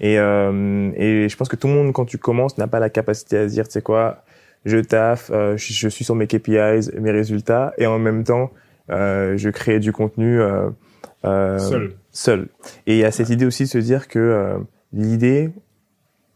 Et 0.01 0.19
euh, 0.19 0.91
et 0.97 1.29
je 1.29 1.37
pense 1.37 1.49
que 1.49 1.57
tout 1.57 1.67
le 1.67 1.75
monde, 1.75 1.93
quand 1.93 2.05
tu 2.05 2.19
commences, 2.19 2.59
n'a 2.59 2.67
pas 2.67 2.79
la 2.81 2.91
capacité 2.91 3.39
à 3.39 3.49
se 3.49 3.55
dire, 3.55 3.67
tu 3.67 3.73
sais 3.73 3.83
quoi, 3.83 4.23
je 4.65 4.79
taffe, 4.79 5.31
euh, 5.33 5.57
je, 5.57 5.73
je 5.73 5.89
suis 5.89 6.05
sur 6.05 6.15
mes 6.15 6.27
KPIs, 6.27 6.91
mes 7.01 7.11
résultats, 7.11 7.73
et 7.79 7.87
en 7.87 7.99
même 7.99 8.25
temps, 8.25 8.51
euh, 8.91 9.37
je 9.37 9.51
crée 9.51 9.81
du 9.81 9.93
contenu 9.93 10.41
euh, 10.41 10.71
euh, 11.25 11.59
Seul. 11.59 11.93
seul. 12.13 12.49
Et 12.87 12.95
il 12.95 12.99
y 12.99 13.05
a 13.05 13.11
cette 13.11 13.31
idée 13.31 13.45
aussi 13.45 13.65
de 13.65 13.69
se 13.69 13.79
dire 13.79 14.09
que 14.09 14.19
euh, 14.19 14.59
l'idée, 14.93 15.51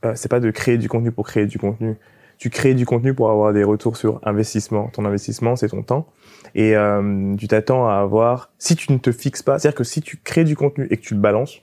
euh, 0.05 0.13
c'est 0.17 0.29
pas 0.31 0.41
de 0.41 0.51
créer 0.51 0.79
du 0.79 0.89
contenu 0.89 1.13
pour 1.13 1.27
créer 1.27 1.47
du 1.47 1.59
contenu. 1.59 1.97
Tu 2.39 2.51
crées 2.51 2.75
du 2.75 2.85
contenu 2.85 3.15
pour 3.15 3.31
avoir 3.31 3.53
des 3.53 3.63
retours 3.63 3.97
sur 3.97 4.21
investissement. 4.25 4.89
Ton 4.93 5.05
investissement, 5.05 5.55
c'est 5.55 5.69
ton 5.69 5.83
temps. 5.83 6.09
Et 6.57 6.77
euh, 6.77 7.37
tu 7.37 7.47
t'attends 7.47 7.89
à 7.89 7.95
avoir, 7.95 8.51
si 8.59 8.75
tu 8.75 8.93
ne 8.93 8.99
te 8.99 9.13
fixes 9.13 9.43
pas, 9.45 9.61
c'est-à-dire 9.61 9.77
que 9.77 9.85
si 9.85 10.03
tu 10.03 10.17
crées 10.17 10.43
du 10.43 10.57
contenu 10.57 10.89
et 10.91 10.97
que 10.97 11.03
tu 11.03 11.15
le 11.15 11.21
balances, 11.21 11.63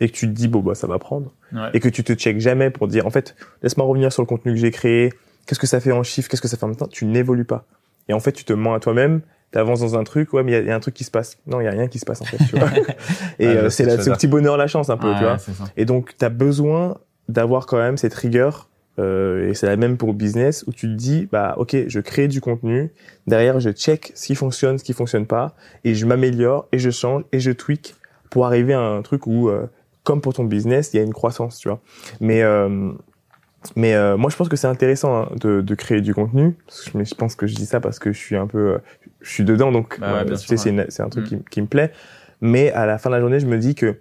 et 0.00 0.08
que 0.08 0.12
tu 0.14 0.26
te 0.26 0.32
dis, 0.32 0.48
bon, 0.48 0.60
bah, 0.60 0.74
ça 0.74 0.86
va 0.86 0.98
prendre, 0.98 1.32
Ouais. 1.52 1.68
et 1.74 1.80
que 1.80 1.88
tu 1.88 2.02
te 2.04 2.12
checkes 2.14 2.40
jamais 2.40 2.70
pour 2.70 2.88
dire, 2.88 3.06
en 3.06 3.10
fait, 3.10 3.36
laisse-moi 3.62 3.86
revenir 3.86 4.12
sur 4.12 4.22
le 4.22 4.26
contenu 4.26 4.52
que 4.52 4.58
j'ai 4.58 4.70
créé, 4.70 5.12
qu'est-ce 5.46 5.60
que 5.60 5.66
ça 5.66 5.80
fait 5.80 5.92
en 5.92 6.02
chiffres, 6.02 6.28
qu'est-ce 6.28 6.40
que 6.42 6.48
ça 6.48 6.56
fait 6.56 6.64
en 6.64 6.68
même 6.68 6.76
temps, 6.76 6.86
tu 6.88 7.04
n'évolues 7.04 7.44
pas. 7.44 7.64
Et 8.08 8.12
en 8.12 8.20
fait, 8.20 8.32
tu 8.32 8.44
te 8.44 8.52
mens 8.52 8.74
à 8.74 8.80
toi-même, 8.80 9.20
t'avances 9.52 9.80
dans 9.80 9.98
un 9.98 10.04
truc, 10.04 10.32
ouais, 10.32 10.42
mais 10.42 10.52
il 10.52 10.54
y 10.54 10.58
a- 10.58 10.60
il 10.60 10.66
y, 10.66 10.70
a 10.70 10.74
un 10.76 10.80
truc 10.80 10.94
qui 10.94 11.04
se 11.04 11.10
passe. 11.10 11.38
Non, 11.46 11.60
il 11.60 11.64
y 11.64 11.68
a 11.68 11.70
rien 11.72 11.88
qui 11.88 11.98
se 11.98 12.04
passe, 12.06 12.20
en 12.22 12.24
fait, 12.24 12.38
tu 12.38 12.56
vois. 12.56 12.68
et 13.38 13.46
euh, 13.46 13.68
c'est 13.70 13.88
ce 14.02 14.10
petit 14.10 14.26
bonheur, 14.26 14.56
la 14.56 14.66
chance, 14.68 14.90
un 14.90 14.96
peu, 14.96 15.12
tu 15.14 15.22
vois. 15.22 15.36
Et 15.76 15.84
donc, 15.84 16.14
tu 16.18 16.24
as 16.24 16.28
besoin 16.28 16.98
d'avoir 17.28 17.66
quand 17.66 17.78
même 17.78 17.96
cette 17.96 18.14
rigueur, 18.14 18.68
euh, 18.98 19.48
et 19.48 19.54
c'est 19.54 19.66
la 19.66 19.76
même 19.76 19.96
pour 19.96 20.08
le 20.08 20.14
business, 20.14 20.64
où 20.66 20.72
tu 20.72 20.86
te 20.88 20.94
dis, 20.94 21.28
bah, 21.30 21.54
ok, 21.58 21.76
je 21.86 22.00
crée 22.00 22.28
du 22.28 22.40
contenu, 22.40 22.90
derrière, 23.26 23.60
je 23.60 23.70
check 23.70 24.12
ce 24.14 24.26
qui 24.26 24.34
fonctionne, 24.34 24.78
ce 24.78 24.84
qui 24.84 24.92
fonctionne 24.92 25.26
pas, 25.26 25.54
et 25.84 25.94
je 25.94 26.06
m'améliore, 26.06 26.66
et 26.72 26.78
je 26.78 26.90
change, 26.90 27.24
et 27.32 27.40
je 27.40 27.50
tweak 27.50 27.94
pour 28.30 28.46
arriver 28.46 28.74
à 28.74 28.80
un 28.80 29.02
truc 29.02 29.26
où, 29.26 29.48
euh, 29.48 29.66
comme 30.10 30.20
pour 30.20 30.34
ton 30.34 30.42
business, 30.44 30.92
il 30.92 30.96
y 30.96 31.00
a 31.00 31.02
une 31.04 31.12
croissance, 31.12 31.58
tu 31.58 31.68
vois. 31.68 31.80
Mais, 32.20 32.42
euh, 32.42 32.90
mais 33.76 33.94
euh, 33.94 34.16
moi, 34.16 34.28
je 34.30 34.36
pense 34.36 34.48
que 34.48 34.56
c'est 34.56 34.66
intéressant 34.66 35.14
hein, 35.16 35.28
de, 35.40 35.60
de 35.60 35.74
créer 35.76 36.00
du 36.00 36.14
contenu. 36.14 36.56
Mais 36.94 37.04
je 37.04 37.14
pense 37.14 37.36
que 37.36 37.46
je 37.46 37.54
dis 37.54 37.66
ça 37.66 37.78
parce 37.78 37.98
que 38.00 38.10
je 38.12 38.18
suis 38.18 38.34
un 38.36 38.46
peu, 38.48 38.58
euh, 38.74 38.78
je 39.20 39.30
suis 39.30 39.44
dedans, 39.44 39.70
donc 39.70 40.00
Bah 40.00 40.24
ouais, 40.24 40.36
c'est 40.36 40.70
ouais. 40.70 41.00
un 41.00 41.08
truc 41.08 41.24
Mm. 41.26 41.28
qui, 41.28 41.44
qui 41.50 41.62
me 41.62 41.66
plaît. 41.68 41.92
Mais 42.40 42.72
à 42.72 42.86
la 42.86 42.98
fin 42.98 43.10
de 43.10 43.14
la 43.14 43.20
journée, 43.20 43.38
je 43.38 43.46
me 43.46 43.58
dis 43.58 43.74
que 43.76 44.00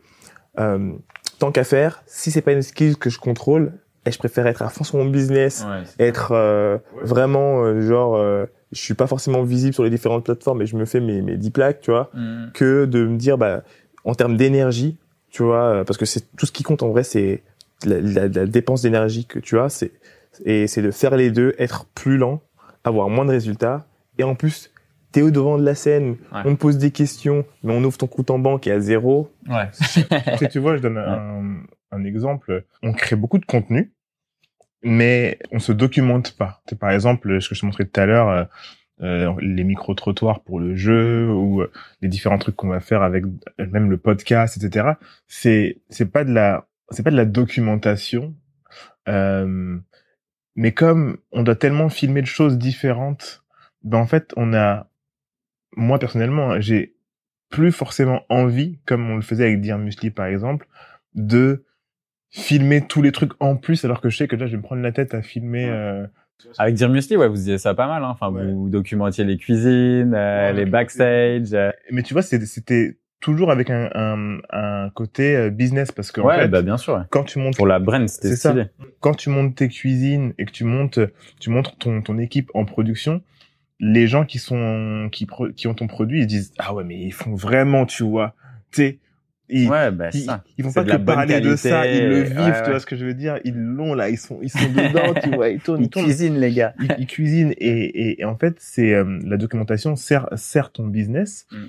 euh, 0.60 0.94
tant 1.38 1.52
qu'à 1.52 1.64
faire, 1.64 2.02
si 2.08 2.32
c'est 2.32 2.42
pas 2.42 2.54
une 2.54 2.62
skill 2.64 2.98
que 2.98 3.10
je 3.12 3.20
contrôle, 3.20 3.74
et 4.06 4.12
je 4.12 4.18
préfère 4.18 4.48
être 4.48 4.62
à 4.64 4.70
fond 4.70 4.84
sur 4.84 4.98
mon 4.98 5.06
business, 5.06 5.66
Ouais, 5.70 5.84
être 6.08 6.32
euh, 6.32 6.78
vraiment 7.04 7.80
genre, 7.82 8.18
je 8.72 8.80
suis 8.80 8.94
pas 8.96 9.08
forcément 9.08 9.44
visible 9.44 9.74
sur 9.74 9.84
les 9.84 9.90
différentes 9.92 10.24
plateformes 10.26 10.62
et 10.62 10.66
je 10.66 10.76
me 10.78 10.86
fais 10.86 11.02
mes, 11.02 11.22
mes 11.22 11.36
10 11.38 11.52
plaques, 11.52 11.82
tu 11.82 11.92
vois, 11.92 12.10
Mm. 12.16 12.52
que 12.54 12.86
de 12.86 13.06
me 13.06 13.18
dire, 13.18 13.38
bah, 13.38 13.62
en 14.06 14.16
termes 14.16 14.38
d'énergie, 14.38 14.98
tu 15.32 15.44
vois, 15.44 15.64
euh, 15.64 15.84
parce 15.84 15.98
que 15.98 16.06
c'est 16.06 16.36
tout 16.36 16.46
ce 16.46 16.52
qui 16.52 16.64
compte 16.64 16.84
en 16.84 16.90
vrai, 16.90 17.04
c'est 17.04 17.44
la, 17.86 18.00
la- 18.02 18.28
la 18.28 18.46
dépense 18.46 18.82
d'énergie 18.82 19.26
que 19.26 19.40
tu 19.40 19.58
as, 19.60 19.70
c'est 19.70 19.92
et 20.46 20.68
c'est 20.68 20.82
de 20.82 20.92
faire 20.92 21.16
les 21.16 21.32
deux, 21.32 21.54
être 21.58 21.86
plus 21.96 22.18
lent, 22.18 22.42
avoir 22.84 23.10
moins 23.10 23.26
de 23.26 23.32
résultats, 23.32 23.86
et 24.18 24.24
en 24.24 24.36
plus, 24.36 24.72
t'es 25.12 25.22
au 25.22 25.32
devant 25.32 25.58
de 25.58 25.64
la 25.66 25.76
scène, 25.76 26.18
Ouais. 26.32 26.42
on 26.46 26.56
te 26.56 26.60
pose 26.60 26.78
des 26.78 26.92
questions, 26.92 27.46
mais 27.64 27.74
on 27.74 27.84
ouvre 27.84 27.98
ton 27.98 28.08
compte 28.08 28.30
en 28.30 28.38
banque 28.40 28.68
et 28.68 28.72
à 28.72 28.80
zéro. 28.80 29.32
Ouais. 29.50 29.70
tu, 30.52 30.60
vois, 30.60 30.78
je 30.78 30.82
donne 30.82 30.98
un, 30.98 31.62
un 31.92 32.04
exemple. 32.06 32.64
On 32.84 32.94
crée 32.94 33.16
beaucoup 33.16 33.40
de 33.40 33.46
contenu, 33.46 33.92
mais 34.84 35.40
on 35.52 35.60
se 35.60 35.72
documente 35.72 36.38
pas. 36.38 36.62
C'est 36.70 36.78
par 36.80 36.92
exemple 36.92 37.42
ce 37.42 37.50
que 37.50 37.56
je 37.56 37.62
te 37.62 37.66
montrais 37.66 37.86
tout 37.86 38.00
à 38.00 38.06
l'heure, 38.06 38.48
euh, 39.02 39.34
les 39.40 39.64
micro-trottoirs 39.64 40.42
pour 40.42 40.60
le 40.60 40.76
jeu 40.76 41.30
ou 41.32 41.62
euh, 41.62 41.72
les 42.02 42.10
différents 42.10 42.38
trucs 42.38 42.56
qu'on 42.56 42.68
va 42.68 42.82
faire 42.82 43.02
avec 43.02 43.24
même 43.58 43.90
le 43.90 43.98
podcast, 43.98 44.58
etc. 44.58 44.94
C'est 45.28 45.78
c'est 45.90 46.12
pas 46.12 46.26
de 46.26 46.34
la 46.34 46.68
c'est 46.90 47.04
pas 47.04 47.12
de 47.12 47.16
la 47.16 47.26
documentation. 47.26 48.36
Euh, 49.08 49.78
mais 50.56 50.74
comme 50.74 51.18
on 51.32 51.44
doit 51.44 51.56
tellement 51.56 51.90
filmer 51.90 52.22
de 52.22 52.28
choses 52.28 52.58
différentes, 52.58 53.44
ben 53.84 54.00
en 54.00 54.06
fait 54.06 54.34
on 54.36 54.54
a 54.54 54.90
moi 55.78 55.98
personnellement 56.00 56.60
j'ai 56.60 56.96
plus 57.50 57.72
forcément 57.72 58.24
envie, 58.30 58.80
comme 58.86 59.10
on 59.10 59.16
le 59.16 59.22
faisait 59.22 59.46
avec 59.46 59.62
Dear 59.62 59.78
Musli 59.78 60.12
par 60.12 60.26
exemple, 60.26 60.68
de 61.16 61.66
filmer 62.32 62.86
tous 62.86 63.02
les 63.02 63.12
trucs 63.12 63.32
en 63.40 63.56
plus 63.56 63.86
alors 63.86 64.02
que 64.02 64.10
je 64.10 64.18
sais 64.18 64.28
que 64.28 64.36
là 64.36 64.46
je 64.46 64.52
vais 64.52 64.58
me 64.58 64.64
prendre 64.64 64.82
la 64.82 64.92
tête 64.92 65.14
à 65.14 65.22
filmer 65.22 65.66
euh, 65.70 66.06
Avec 66.58 66.80
Musli, 66.82 67.18
ouais, 67.18 67.28
vous 67.28 67.36
disiez 67.36 67.58
ça 67.58 67.74
pas 67.74 67.88
mal. 67.88 68.04
Hein. 68.04 68.10
Enfin, 68.12 68.32
Ouais. 68.32 68.46
vous 68.52 68.70
documentiez 68.70 69.24
les 69.26 69.38
cuisines, 69.38 70.14
euh, 70.16 70.48
Ouais, 70.48 70.54
les 70.54 70.66
backstage. 70.66 71.54
euh, 71.54 71.72
mais 71.92 72.04
tu 72.04 72.14
vois 72.14 72.22
c'était 72.22 72.98
toujours 73.20 73.52
avec 73.52 73.70
un, 73.70 73.90
un, 73.96 74.38
un 74.52 74.90
côté 74.92 75.36
euh, 75.36 75.50
business 75.50 75.92
parce 75.92 76.12
que 76.12 76.22
en 76.22 76.26
Ouais, 76.28 76.40
fait, 76.42 76.48
bah 76.48 76.62
bien 76.62 76.78
sûr. 76.78 76.94
ouais. 76.96 77.02
quand 77.10 77.24
tu 77.26 77.40
montes 77.40 77.58
Pour 77.58 77.68
la 77.68 77.80
brand, 77.80 78.08
c'était 78.08 78.36
ça. 78.38 78.56
quand 79.02 79.14
tu 79.16 79.30
montes 79.30 79.56
tes 79.56 79.68
cuisines 79.68 80.34
et 80.38 80.46
que 80.46 80.52
tu 80.52 80.64
montes 80.64 81.00
tu 81.42 81.50
montres 81.50 81.76
ton 81.78 82.02
ton 82.02 82.18
équipe 82.18 82.50
en 82.54 82.64
production 82.64 83.22
les 83.82 84.08
gens 84.08 84.24
qui 84.26 84.40
sont 84.40 85.10
qui 85.12 85.28
qui 85.56 85.68
ont 85.68 85.74
ton 85.74 85.88
produit 85.88 86.22
ils 86.22 86.28
disent 86.28 86.54
ah 86.60 86.74
ouais 86.74 86.84
mais 86.86 86.98
ils 87.00 87.12
font 87.14 87.34
vraiment 87.36 87.86
tu 87.86 88.04
vois 88.04 88.36
tu 88.72 88.82
sais 88.84 89.00
ils, 89.50 89.68
Ouais, 89.70 89.90
ils, 90.14 90.22
ça. 90.24 90.44
ils 90.58 90.64
vont 90.66 90.72
pas 90.72 90.84
que 90.84 90.96
parler 90.98 91.42
de 91.42 91.56
ça 91.56 91.86
ils 91.88 92.08
le 92.08 92.22
vivent 92.24 92.38
ouais, 92.40 92.64
tu 92.64 92.70
vois 92.70 92.80
ce 92.80 92.86
que 92.86 92.96
je 92.96 93.06
veux 93.06 93.14
dire? 93.14 93.40
Ils 93.44 93.56
l'ont 93.56 93.94
là 93.94 94.10
ils 94.10 94.18
sont 94.18 94.40
ils 94.42 94.50
sont 94.50 94.60
dedans 94.70 95.14
tu 95.22 95.30
vois 95.36 95.50
ils 95.50 95.60
tournent 95.60 95.84
ils, 95.84 95.90
tournent 95.90 96.08
les 96.08 96.54
gars. 96.54 96.74
ils, 96.80 96.96
ils 97.00 97.08
cuisinent 97.08 97.54
et, 97.58 97.68
et, 97.84 98.22
et 98.22 98.26
en 98.26 98.38
fait 98.38 98.56
c'est 98.60 98.94
euh, 98.94 99.20
la 99.24 99.38
documentation 99.38 99.96
sert 99.96 100.28
sert 100.36 100.72
ton 100.72 100.88
business 100.88 101.48
Mm. 101.52 101.66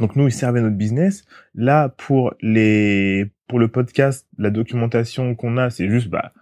donc 0.00 0.16
nous 0.16 0.26
ils 0.26 0.32
servaient 0.32 0.60
notre 0.60 0.76
business 0.76 1.24
là 1.54 1.88
pour 1.88 2.34
les 2.40 3.26
pour 3.48 3.58
le 3.58 3.68
podcast 3.68 4.26
la 4.38 4.50
documentation 4.50 5.34
qu'on 5.34 5.56
a 5.56 5.70
c'est 5.70 5.88
juste 5.88 6.08
bah 6.08 6.32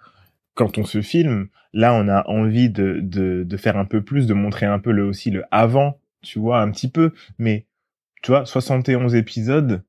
quand 0.55 0.79
on 0.79 0.85
se 0.85 1.03
filme 1.03 1.49
là 1.73 1.93
on 1.95 2.09
a 2.09 2.27
envie 2.29 2.71
de 2.71 3.01
de 3.03 3.45
de 3.45 3.57
faire 3.57 3.77
un 3.77 3.85
peu 3.85 4.01
plus 4.03 4.27
de 4.27 4.35
montrer 4.35 4.67
un 4.67 4.79
peu 4.79 4.93
le 4.93 5.05
aussi 5.05 5.31
le 5.31 5.45
avant 5.51 5.99
tu 6.23 6.39
vois 6.39 6.61
un 6.63 6.71
petit 6.71 6.89
peu 6.91 7.13
mais 7.39 7.67
tu 8.23 8.31
vois 8.31 8.47
71 8.47 9.15
épisodes 9.15 9.83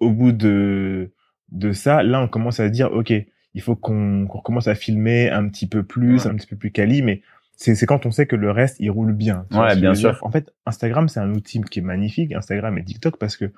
au 0.00 0.10
bout 0.10 0.32
de 0.32 1.12
de 1.52 1.72
ça 1.72 2.02
là 2.02 2.20
on 2.20 2.28
commence 2.28 2.60
à 2.60 2.68
dire 2.68 2.92
ok 2.92 3.12
il 3.54 3.62
faut 3.62 3.76
qu'on 3.76 4.26
qu'on 4.26 4.38
recommence 4.38 4.68
à 4.68 4.74
filmer 4.74 5.30
un 5.30 5.48
petit 5.48 5.66
peu 5.66 5.82
plus 5.82 6.24
Ouais. 6.24 6.30
un 6.30 6.34
petit 6.36 6.46
peu 6.46 6.56
plus 6.56 6.70
quali 6.70 7.02
mais 7.02 7.22
c'est 7.56 7.74
c'est 7.74 7.86
quand 7.86 8.04
on 8.04 8.10
sait 8.10 8.26
que 8.26 8.36
le 8.36 8.50
reste 8.50 8.76
il 8.80 8.90
roule 8.90 9.12
bien 9.14 9.46
Tu 9.50 9.56
Ouais, 9.56 9.74
bien 9.76 9.92
dire 9.92 9.96
sûr. 10.14 10.18
en 10.22 10.30
fait 10.30 10.52
Instagram 10.66 11.08
c'est 11.08 11.20
un 11.20 11.32
outil 11.32 11.60
qui 11.62 11.78
est 11.78 11.82
magnifique 11.82 12.32
Instagram 12.32 12.76
et 12.78 12.84
TikTok 12.84 13.16
parce 13.18 13.36
que 13.36 13.52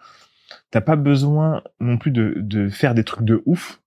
t'as 0.70 0.80
pas 0.82 0.96
besoin 0.96 1.62
non 1.80 1.98
plus 1.98 2.10
de 2.12 2.34
de 2.36 2.68
faire 2.68 2.94
des 2.94 3.04
trucs 3.04 3.24
de 3.24 3.42
ouf 3.46 3.80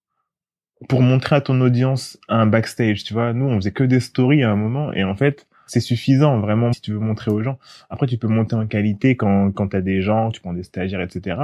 pour 0.90 1.02
montrer 1.02 1.36
à 1.36 1.42
ton 1.42 1.62
audience 1.62 2.20
un 2.28 2.48
backstage 2.48 3.04
tu 3.04 3.14
vois 3.14 3.34
nous 3.34 3.46
on 3.46 3.56
faisait 3.58 3.72
que 3.72 3.84
des 3.84 4.00
stories 4.00 4.44
à 4.44 4.52
un 4.52 4.56
moment 4.56 4.92
et 4.94 5.04
en 5.04 5.16
fait 5.16 5.48
c'est 5.68 5.80
suffisant 5.80 6.40
vraiment 6.40 6.74
si 6.74 6.82
tu 6.82 6.92
veux 6.92 7.00
montrer 7.00 7.32
aux 7.32 7.42
gens 7.44 7.58
après 7.90 8.08
tu 8.08 8.18
peux 8.18 8.28
monter 8.28 8.56
en 8.56 8.66
qualité 8.68 9.16
quand 9.16 9.52
quand 9.52 9.70
t'as 9.70 9.82
des 9.82 10.02
gens 10.02 10.32
tu 10.32 10.42
prends 10.42 10.54
des 10.54 10.64
stagiaires 10.64 11.02
etc 11.02 11.38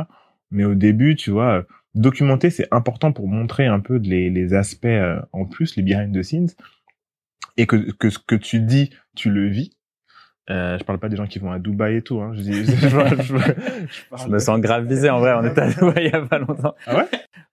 mais 0.52 0.66
au 0.66 0.76
début 0.76 1.16
tu 1.16 1.32
vois 1.32 1.60
euh, 1.60 1.64
documenter 1.96 2.50
c'est 2.50 2.68
important 2.72 3.12
pour 3.12 3.28
montrer 3.28 3.66
un 3.66 3.80
peu 3.80 3.98
les 3.98 4.30
les 4.30 4.54
aspects 4.54 4.86
euh, 4.86 5.20
en 5.34 5.46
plus 5.46 5.76
les 5.76 5.84
behind 5.84 6.14
the 6.16 6.24
scenes. 6.24 6.50
Et 7.58 7.66
que 7.66 7.92
que 7.94 8.10
ce 8.10 8.20
que 8.20 8.36
tu 8.36 8.60
dis 8.60 8.92
tu 9.16 9.30
le 9.32 9.48
vis 9.48 9.77
euh, 10.50 10.78
je 10.78 10.84
parle 10.86 10.98
pas 11.00 11.10
des 11.10 11.18
gens 11.18 11.28
qui 11.28 11.40
vont 11.40 11.52
à 11.52 11.60
Dubaï 11.60 11.98
et 11.98 12.02
tout 12.02 12.22
hein 12.22 12.32
je 12.34 12.42
dis 12.42 12.66
je, 12.66 12.72
je- 12.76 12.88
je- 12.88 12.88
je 12.88 14.02
parle 14.10 14.22
Je 14.26 14.28
me 14.30 14.40
sens 14.40 14.60
grave 14.62 14.86
visé 14.86 15.10
en 15.10 15.20
vrai. 15.20 15.34
On 15.34 15.44
était 15.46 15.62
à 15.62 15.70
Dubaï 15.74 16.06
il 16.06 16.12
y 16.12 16.16
a 16.16 16.22
pas 16.22 16.40
longtemps. 16.40 16.74
Ah 16.86 16.96
ouais? 16.98 17.06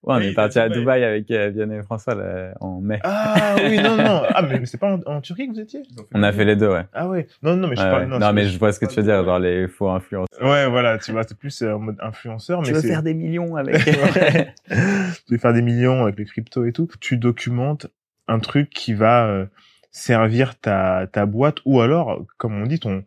Ouais, 0.06 0.16
on 0.16 0.18
Oui, 0.18 0.26
est 0.26 0.34
parti 0.34 0.58
à 0.58 0.68
Dubaï. 0.68 1.00
Dubaï 1.00 1.04
avec 1.04 1.30
euh, 1.30 1.48
Vianney 1.48 1.76
et 1.78 1.82
François 1.82 2.14
là, 2.14 2.52
en 2.60 2.80
mai. 2.80 3.00
ah 3.04 3.56
oui 3.68 3.78
non 3.82 3.96
non 3.96 4.22
ah 4.28 4.42
mais, 4.42 4.60
mais 4.60 4.66
c'est 4.66 4.76
pas 4.78 4.92
en, 4.94 5.00
en 5.06 5.20
Turquie 5.22 5.48
que 5.48 5.54
vous 5.54 5.60
étiez? 5.60 5.80
On 6.12 6.22
a 6.22 6.30
fait 6.30 6.44
les 6.44 6.56
deux, 6.56 6.68
ouais. 6.68 6.84
ah 6.92 7.08
ouais 7.08 7.26
non 7.42 7.56
non 7.56 7.68
mais 7.68 7.74
je 7.76 7.80
parle 7.80 8.02
ouais. 8.02 8.06
non, 8.06 8.18
non, 8.18 8.32
mais 8.34 8.44
je 8.44 8.58
vois 8.58 8.72
ce 8.72 8.78
que 8.80 8.84
tu 8.86 8.96
veux 8.96 9.02
dire, 9.02 9.24
genre 9.24 9.38
les 9.38 9.66
faux 9.66 9.88
influenceurs. 9.88 10.28
ouais 10.42 10.68
voilà 10.68 10.98
tu 10.98 11.10
vois 11.12 11.22
c'est 11.22 11.38
plus 11.38 11.62
euh, 11.62 11.72
en 11.74 11.78
mode 11.78 11.96
influenceur 12.00 12.60
mais 12.60 12.74
c'est 12.74 13.02
des 13.02 13.14
millions 13.14 13.56
avec. 13.56 13.76
Tu 14.68 15.32
veux 15.32 15.38
faire 15.38 15.52
des 15.54 15.62
millions 15.62 16.02
avec 16.04 16.18
les 16.18 16.24
cryptos 16.26 16.64
et 16.66 16.72
tout, 16.72 16.88
tu 17.00 17.16
documentes 17.16 17.86
un 18.28 18.38
truc 18.38 18.70
qui 18.70 18.94
va 18.94 19.26
euh, 19.26 19.46
servir 19.94 20.58
ta, 20.58 21.06
ta 21.10 21.24
boîte 21.24 21.58
ou 21.64 21.80
alors, 21.80 22.20
comme 22.36 22.60
on 22.60 22.66
dit, 22.66 22.80
ton 22.80 23.04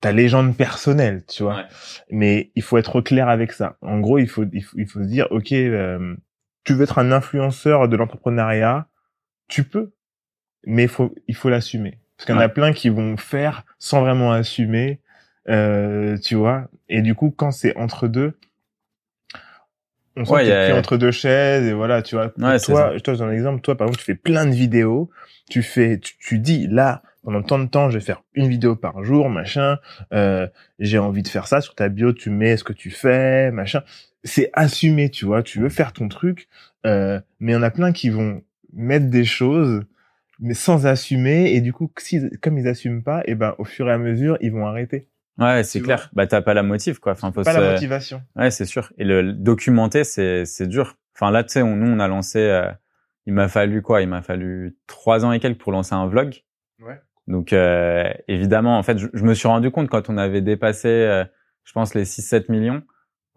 ta 0.00 0.12
légende 0.12 0.56
personnelle, 0.56 1.24
tu 1.26 1.42
vois. 1.42 1.56
Ouais. 1.56 1.64
Mais 2.10 2.50
il 2.54 2.62
faut 2.62 2.76
être 2.78 3.00
clair 3.00 3.28
avec 3.28 3.52
ça. 3.52 3.76
En 3.80 4.00
gros, 4.00 4.18
il 4.18 4.28
faut 4.28 4.44
il 4.52 4.62
faut, 4.62 4.78
il 4.78 4.86
faut 4.86 5.02
se 5.02 5.08
dire, 5.08 5.26
ok, 5.30 5.52
euh, 5.52 6.16
tu 6.64 6.74
veux 6.74 6.82
être 6.82 6.98
un 6.98 7.12
influenceur 7.12 7.88
de 7.88 7.96
l'entrepreneuriat, 7.96 8.88
tu 9.48 9.64
peux, 9.64 9.92
mais 10.66 10.84
il 10.84 10.88
faut 10.88 11.14
il 11.28 11.34
faut 11.34 11.48
l'assumer. 11.48 11.98
Parce 12.16 12.26
qu'il 12.26 12.34
y 12.34 12.38
en 12.38 12.40
a 12.40 12.48
plein 12.48 12.72
qui 12.72 12.88
vont 12.88 13.16
faire 13.16 13.64
sans 13.78 14.00
vraiment 14.00 14.32
assumer, 14.32 15.00
euh, 15.48 16.16
tu 16.18 16.34
vois. 16.34 16.68
Et 16.88 17.02
du 17.02 17.14
coup, 17.14 17.30
quand 17.30 17.50
c'est 17.50 17.76
entre 17.76 18.08
deux, 18.08 18.38
on 20.16 20.24
sent 20.24 20.32
Ouais, 20.32 20.40
que 20.42 20.46
y 20.46 20.50
t'es 20.50 20.56
a- 20.56 20.62
pris 20.64 20.72
entre 20.72 20.96
deux 20.96 21.10
chaises 21.10 21.66
et 21.66 21.72
voilà, 21.72 22.02
tu 22.02 22.14
vois. 22.16 22.32
Ouais, 22.38 22.58
toi, 22.58 22.92
je 22.94 23.00
te 23.02 23.10
donne 23.10 23.28
un 23.28 23.32
exemple. 23.32 23.60
Toi, 23.60 23.76
par 23.76 23.86
exemple, 23.86 23.98
tu 24.00 24.04
fais 24.04 24.14
plein 24.14 24.46
de 24.46 24.54
vidéos. 24.54 25.10
Tu 25.50 25.62
fais, 25.62 25.98
tu, 25.98 26.14
tu 26.18 26.38
dis 26.38 26.66
là, 26.68 27.02
pendant 27.22 27.42
tant 27.42 27.58
de 27.58 27.66
temps, 27.66 27.90
je 27.90 27.98
vais 27.98 28.04
faire 28.04 28.22
une 28.34 28.48
vidéo 28.48 28.74
par 28.76 29.04
jour, 29.04 29.28
machin. 29.30 29.78
Euh, 30.12 30.46
j'ai 30.78 30.98
envie 30.98 31.22
de 31.22 31.28
faire 31.28 31.46
ça. 31.46 31.60
Sur 31.60 31.74
ta 31.74 31.88
bio, 31.88 32.12
tu 32.12 32.30
mets 32.30 32.56
ce 32.56 32.64
que 32.64 32.72
tu 32.72 32.90
fais, 32.90 33.50
machin. 33.50 33.82
C'est 34.24 34.50
assumé, 34.54 35.10
tu 35.10 35.24
vois. 35.24 35.42
Tu 35.42 35.60
veux 35.60 35.68
faire 35.68 35.92
ton 35.92 36.08
truc, 36.08 36.48
euh, 36.84 37.20
mais 37.38 37.52
il 37.52 37.54
y 37.54 37.58
en 37.58 37.62
a 37.62 37.70
plein 37.70 37.92
qui 37.92 38.08
vont 38.10 38.42
mettre 38.72 39.06
des 39.08 39.24
choses, 39.24 39.84
mais 40.40 40.54
sans 40.54 40.86
assumer. 40.86 41.52
Et 41.54 41.60
du 41.60 41.72
coup, 41.72 41.90
si, 41.98 42.20
comme 42.42 42.58
ils 42.58 42.66
assument 42.66 43.02
pas, 43.02 43.22
et 43.26 43.34
ben, 43.36 43.54
au 43.58 43.64
fur 43.64 43.88
et 43.88 43.92
à 43.92 43.98
mesure, 43.98 44.36
ils 44.40 44.50
vont 44.52 44.66
arrêter. 44.66 45.06
Ouais, 45.38 45.62
c'est 45.64 45.80
clair. 45.80 46.08
Bah 46.14 46.26
t'as 46.26 46.40
pas 46.42 46.54
la 46.54 46.62
motive 46.62 46.98
quoi. 47.00 47.12
Enfin, 47.12 47.30
faut 47.32 47.42
Pas 47.42 47.52
se- 47.52 47.60
la 47.60 47.72
motivation. 47.72 48.22
Ouais, 48.36 48.50
c'est 48.50 48.64
sûr. 48.64 48.92
Et 48.98 49.04
le, 49.04 49.20
le 49.22 49.32
documenter, 49.34 50.02
c'est 50.04 50.44
c'est 50.46 50.66
dur. 50.66 50.96
Enfin 51.14 51.30
là, 51.30 51.44
tu 51.44 51.52
sais, 51.52 51.62
on- 51.62 51.76
nous 51.76 51.86
on 51.94 51.98
a 52.00 52.08
lancé. 52.08 52.38
euh, 52.38 52.70
il 53.26 53.34
m'a 53.34 53.48
fallu 53.48 53.82
quoi? 53.82 54.02
Il 54.02 54.08
m'a 54.08 54.22
fallu 54.22 54.76
trois 54.86 55.24
ans 55.24 55.32
et 55.32 55.40
quelques 55.40 55.58
pour 55.58 55.72
lancer 55.72 55.94
un 55.94 56.06
vlog. 56.06 56.42
Ouais. 56.80 57.00
Donc 57.26 57.52
euh, 57.52 58.04
évidemment, 58.28 58.78
en 58.78 58.82
fait, 58.82 58.98
je, 58.98 59.08
je 59.12 59.24
me 59.24 59.34
suis 59.34 59.48
rendu 59.48 59.70
compte 59.70 59.88
quand 59.88 60.08
on 60.08 60.16
avait 60.16 60.42
dépassé, 60.42 60.88
euh, 60.88 61.24
je 61.64 61.72
pense 61.72 61.94
les 61.94 62.04
6-7 62.04 62.48
millions. 62.50 62.82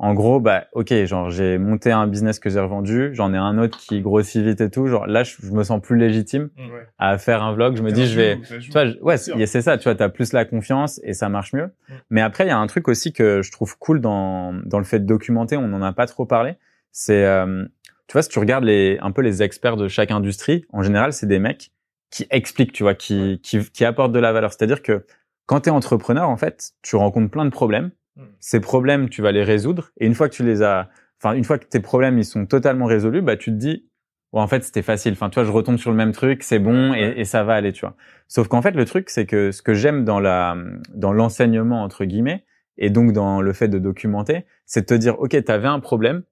En 0.01 0.13
gros, 0.13 0.39
bah 0.39 0.65
ok, 0.71 0.93
genre 1.05 1.29
j'ai 1.29 1.57
monté 1.57 1.91
un 1.91 2.07
business 2.07 2.39
que 2.39 2.49
j'ai 2.49 2.61
revendu, 2.61 3.09
j'en 3.13 3.33
ai 3.33 3.37
un 3.37 3.57
autre 3.57 3.77
qui 3.77 3.99
grossit 3.99 4.41
vite 4.41 4.61
et 4.61 4.69
tout. 4.69 4.87
Genre 4.87 5.05
là, 5.07 5.23
je, 5.23 5.35
je 5.43 5.51
me 5.51 5.61
sens 5.63 5.81
plus 5.81 5.97
légitime 5.97 6.49
Ouais. 6.57 6.87
à 6.97 7.17
faire 7.17 7.43
un 7.43 7.51
vlog. 7.53 7.75
Je 7.75 7.83
me 7.83 7.91
dis, 7.91 8.07
je 8.07 8.15
vais, 8.15 8.39
tu 8.61 8.71
vois, 8.71 8.85
ouais, 9.01 9.17
c'est 9.17 9.45
c'est 9.45 9.61
ça, 9.61 9.77
tu 9.77 9.83
vois, 9.83 9.95
t'as 9.95 10.07
plus 10.07 10.31
la 10.31 10.45
confiance 10.45 11.01
et 11.03 11.13
ça 11.13 11.27
marche 11.27 11.51
mieux. 11.51 11.65
Mm. 11.89 11.93
Mais 12.11 12.21
après, 12.21 12.45
il 12.45 12.47
y 12.47 12.51
a 12.51 12.57
un 12.57 12.67
truc 12.67 12.87
aussi 12.87 13.11
que 13.11 13.41
je 13.41 13.51
trouve 13.51 13.77
cool 13.77 13.99
dans 13.99 14.53
dans 14.65 14.79
le 14.79 14.85
fait 14.85 14.99
de 14.99 15.05
documenter. 15.05 15.57
On 15.57 15.67
n'en 15.67 15.81
a 15.81 15.91
pas 15.91 16.07
trop 16.07 16.25
parlé. 16.25 16.53
C'est, 16.93 17.25
euh, 17.25 17.65
tu 18.07 18.13
vois, 18.13 18.21
si 18.21 18.29
tu 18.29 18.39
regardes 18.39 18.63
les 18.63 18.97
un 19.01 19.11
peu 19.11 19.21
les 19.21 19.43
experts 19.43 19.75
de 19.75 19.89
chaque 19.89 20.11
industrie, 20.11 20.63
en 20.71 20.81
général, 20.81 21.11
c'est 21.11 21.27
des 21.27 21.39
mecs 21.39 21.71
qui 22.09 22.25
expliquent, 22.31 22.71
tu 22.71 22.83
vois, 22.83 22.95
qui 22.95 23.41
qui 23.43 23.59
qui 23.69 23.83
apportent 23.83 24.13
de 24.13 24.19
la 24.19 24.31
valeur. 24.31 24.53
C'est-à-dire 24.53 24.81
que 24.81 25.05
quand 25.45 25.59
t'es 25.59 25.71
entrepreneur, 25.71 26.29
en 26.29 26.37
fait, 26.37 26.71
tu 26.83 26.95
rencontres 26.95 27.29
plein 27.31 27.43
de 27.43 27.49
problèmes. 27.51 27.91
Mm. 28.19 28.23
Ces 28.39 28.59
problèmes, 28.59 29.09
tu 29.09 29.21
vas 29.21 29.31
les 29.31 29.43
résoudre. 29.43 29.91
Et 29.99 30.05
une 30.05 30.13
fois 30.13 30.29
que 30.29 30.35
tu 30.35 30.43
les 30.43 30.61
as, 30.61 30.89
enfin, 31.21 31.33
une 31.35 31.43
fois 31.43 31.57
que 31.57 31.65
tes 31.65 31.79
problèmes 31.79 32.17
ils 32.17 32.25
sont 32.25 32.45
totalement 32.45 32.85
résolus, 32.85 33.21
bah 33.21 33.37
tu 33.37 33.51
te 33.51 33.55
dis, 33.55 33.87
ouais, 34.33 34.41
en 34.41 34.47
fait, 34.47 34.63
c'était 34.63 34.81
facile. 34.81 35.13
Enfin, 35.13 35.29
tu 35.29 35.35
vois, 35.35 35.45
je 35.45 35.51
retombe 35.51 35.77
sur 35.77 35.91
le 35.91 35.97
même 35.97 36.11
truc, 36.11 36.43
c'est 36.43 36.59
bon 36.59 36.93
et, 36.93 37.13
et 37.17 37.25
ça 37.25 37.43
va 37.43 37.55
aller, 37.55 37.71
tu 37.71 37.81
vois. 37.81 37.95
Sauf 38.27 38.47
qu'en 38.47 38.61
fait, 38.61 38.71
le 38.71 38.85
truc, 38.85 39.09
c'est 39.09 39.25
que 39.25 39.51
ce 39.51 39.61
que 39.61 39.73
j'aime 39.73 40.05
dans 40.05 40.19
la, 40.19 40.55
dans 40.93 41.13
l'enseignement 41.13 41.83
entre 41.83 42.05
guillemets, 42.05 42.45
et 42.77 42.89
donc 42.89 43.11
dans 43.11 43.41
le 43.41 43.53
fait 43.53 43.67
de 43.67 43.77
documenter, 43.77 44.45
c'est 44.65 44.81
de 44.81 44.85
te 44.85 44.93
dire, 44.93 45.19
ok, 45.19 45.43
t'avais 45.43 45.67
un 45.67 45.79
problème. 45.79 46.23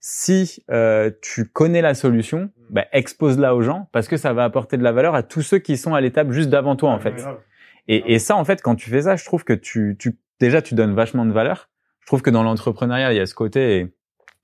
Si 0.00 0.62
euh, 0.70 1.10
tu 1.22 1.46
connais 1.46 1.80
la 1.80 1.94
solution, 1.94 2.50
bah, 2.68 2.84
expose-la 2.92 3.54
aux 3.54 3.62
gens 3.62 3.88
parce 3.92 4.06
que 4.06 4.18
ça 4.18 4.34
va 4.34 4.44
apporter 4.44 4.76
de 4.76 4.82
la 4.82 4.92
valeur 4.92 5.14
à 5.14 5.22
tous 5.22 5.40
ceux 5.40 5.58
qui 5.58 5.78
sont 5.78 5.94
à 5.94 6.00
l'étape 6.00 6.30
juste 6.30 6.50
d'avant 6.50 6.76
toi, 6.76 6.90
en 6.90 6.98
fait. 6.98 7.24
Et, 7.88 8.14
et 8.14 8.18
ça, 8.18 8.36
en 8.36 8.44
fait, 8.44 8.60
quand 8.60 8.74
tu 8.74 8.90
fais 8.90 9.02
ça, 9.02 9.16
je 9.16 9.24
trouve 9.24 9.44
que 9.44 9.52
tu, 9.52 9.96
tu 9.98 10.18
déjà 10.40 10.62
tu 10.62 10.74
donnes 10.74 10.94
vachement 10.94 11.24
de 11.24 11.32
valeur. 11.32 11.68
Je 12.00 12.06
trouve 12.06 12.22
que 12.22 12.30
dans 12.30 12.42
l'entrepreneuriat, 12.42 13.12
il 13.12 13.16
y 13.16 13.20
a 13.20 13.26
ce 13.26 13.34
côté. 13.34 13.78
Et 13.78 13.94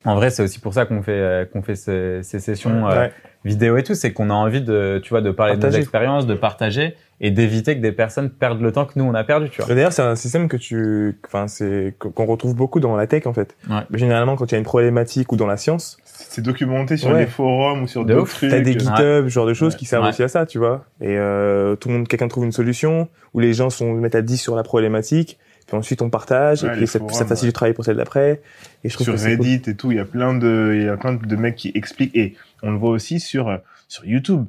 en 0.07 0.15
vrai, 0.15 0.31
c'est 0.31 0.43
aussi 0.43 0.59
pour 0.61 0.73
ça 0.73 0.87
qu'on 0.87 1.03
fait 1.03 1.13
euh, 1.13 1.45
qu'on 1.45 1.61
fait 1.63 1.75
ces, 1.75 2.23
ces 2.23 2.41
sessions 2.41 2.89
euh, 2.89 3.01
Ouais. 3.03 3.13
vidéo 3.45 3.77
et 3.77 3.83
tout, 3.83 3.95
c'est 3.95 4.13
qu'on 4.15 4.31
a 4.31 4.35
envie 4.35 4.63
de, 4.63 4.99
tu 5.03 5.11
vois, 5.11 5.21
de 5.21 5.31
parler 5.31 5.57
de 5.59 5.67
nos 5.67 5.73
expériences, 5.73 6.27
de 6.27 6.35
partager 6.35 6.95
et 7.21 7.31
d'éviter 7.31 7.77
que 7.77 7.83
des 7.83 7.93
personnes 7.93 8.31
perdent 8.31 8.63
le 8.63 8.73
temps 8.73 8.87
que 8.87 8.93
nous 8.97 9.05
on 9.05 9.13
a 9.13 9.25
perdu, 9.25 9.51
tu 9.51 9.61
vois. 9.61 9.75
D'ailleurs, 9.75 9.93
c'est 9.93 10.01
un 10.01 10.17
système 10.17 10.49
que 10.49 10.57
tu, 10.57 11.19
enfin, 11.27 11.49
c'est 11.49 11.95
qu'on 11.99 12.25
retrouve 12.25 12.55
beaucoup 12.55 12.81
dans 12.81 12.97
la 12.97 13.07
tech 13.07 13.27
en 13.27 13.35
fait. 13.35 13.55
Ouais. 13.69 13.83
Généralement, 13.93 14.37
quand 14.37 14.47
il 14.51 14.53
y 14.53 14.55
a 14.55 14.59
une 14.59 14.65
problématique 14.65 15.31
ou 15.33 15.37
dans 15.37 15.47
la 15.47 15.59
science, 15.59 15.99
C'est 16.05 16.41
documenté 16.43 16.97
sur 16.97 17.11
Ouais. 17.11 17.21
les 17.21 17.27
forums 17.27 17.83
ou 17.83 17.87
sur 17.87 18.07
De 18.07 18.15
d'autres 18.15 18.31
trucs. 18.33 18.51
t'as 18.51 18.61
des 18.61 18.73
GitHub, 18.79 19.25
ce 19.25 19.29
genre 19.29 19.47
de 19.47 19.53
choses 19.55 19.75
Ouais. 19.75 19.79
qui 19.79 19.85
servent 19.85 20.05
Ouais. 20.05 20.11
aussi 20.11 20.23
à 20.23 20.29
ça, 20.29 20.47
tu 20.47 20.57
vois. 20.59 20.85
Et 21.03 21.19
euh, 21.19 21.77
tout 21.77 21.89
le 21.89 21.95
monde, 21.97 22.09
quelqu'un 22.09 22.29
trouve 22.29 22.45
une 22.47 22.53
solution, 22.53 23.09
où 23.35 23.41
les 23.41 23.53
gens 23.53 23.69
sont 23.69 23.93
mettent 23.93 24.15
à 24.15 24.23
10 24.23 24.39
sur 24.39 24.57
la 24.57 24.63
problématique, 24.63 25.39
puis 25.71 25.79
ensuite 25.79 26.03
on 26.03 26.11
partage, 26.11 26.65
Ouais, 26.65 26.71
et 26.75 26.77
puis 26.79 26.87
ça, 26.89 26.99
forums, 26.99 27.15
ça 27.15 27.25
facilite 27.25 27.51
le 27.51 27.53
travail 27.53 27.75
pour 27.75 27.85
celle 27.85 27.97
d'après. 27.97 28.43
Et 28.83 28.89
je 28.89 28.95
trouve 28.95 29.05
sur 29.05 29.15
que 29.15 29.21
cool. 29.21 29.29
Reddit 29.31 29.71
et 29.71 29.77
tout, 29.77 29.93
il 29.93 29.97
y 29.99 30.01
a 30.01 30.05
plein 30.05 30.35
de, 30.35 30.73
il 30.77 30.83
y 30.85 30.89
a 30.89 30.97
plein 30.97 31.13
de 31.15 31.37
mecs 31.37 31.55
qui 31.55 31.71
expliquent 31.75 32.17
et 32.17 32.35
on 32.63 32.73
le 32.73 32.77
voit 32.77 32.91
aussi 32.91 33.21
sur 33.21 33.49
euh, 33.49 33.57
sur 33.87 34.05
YouTube. 34.05 34.47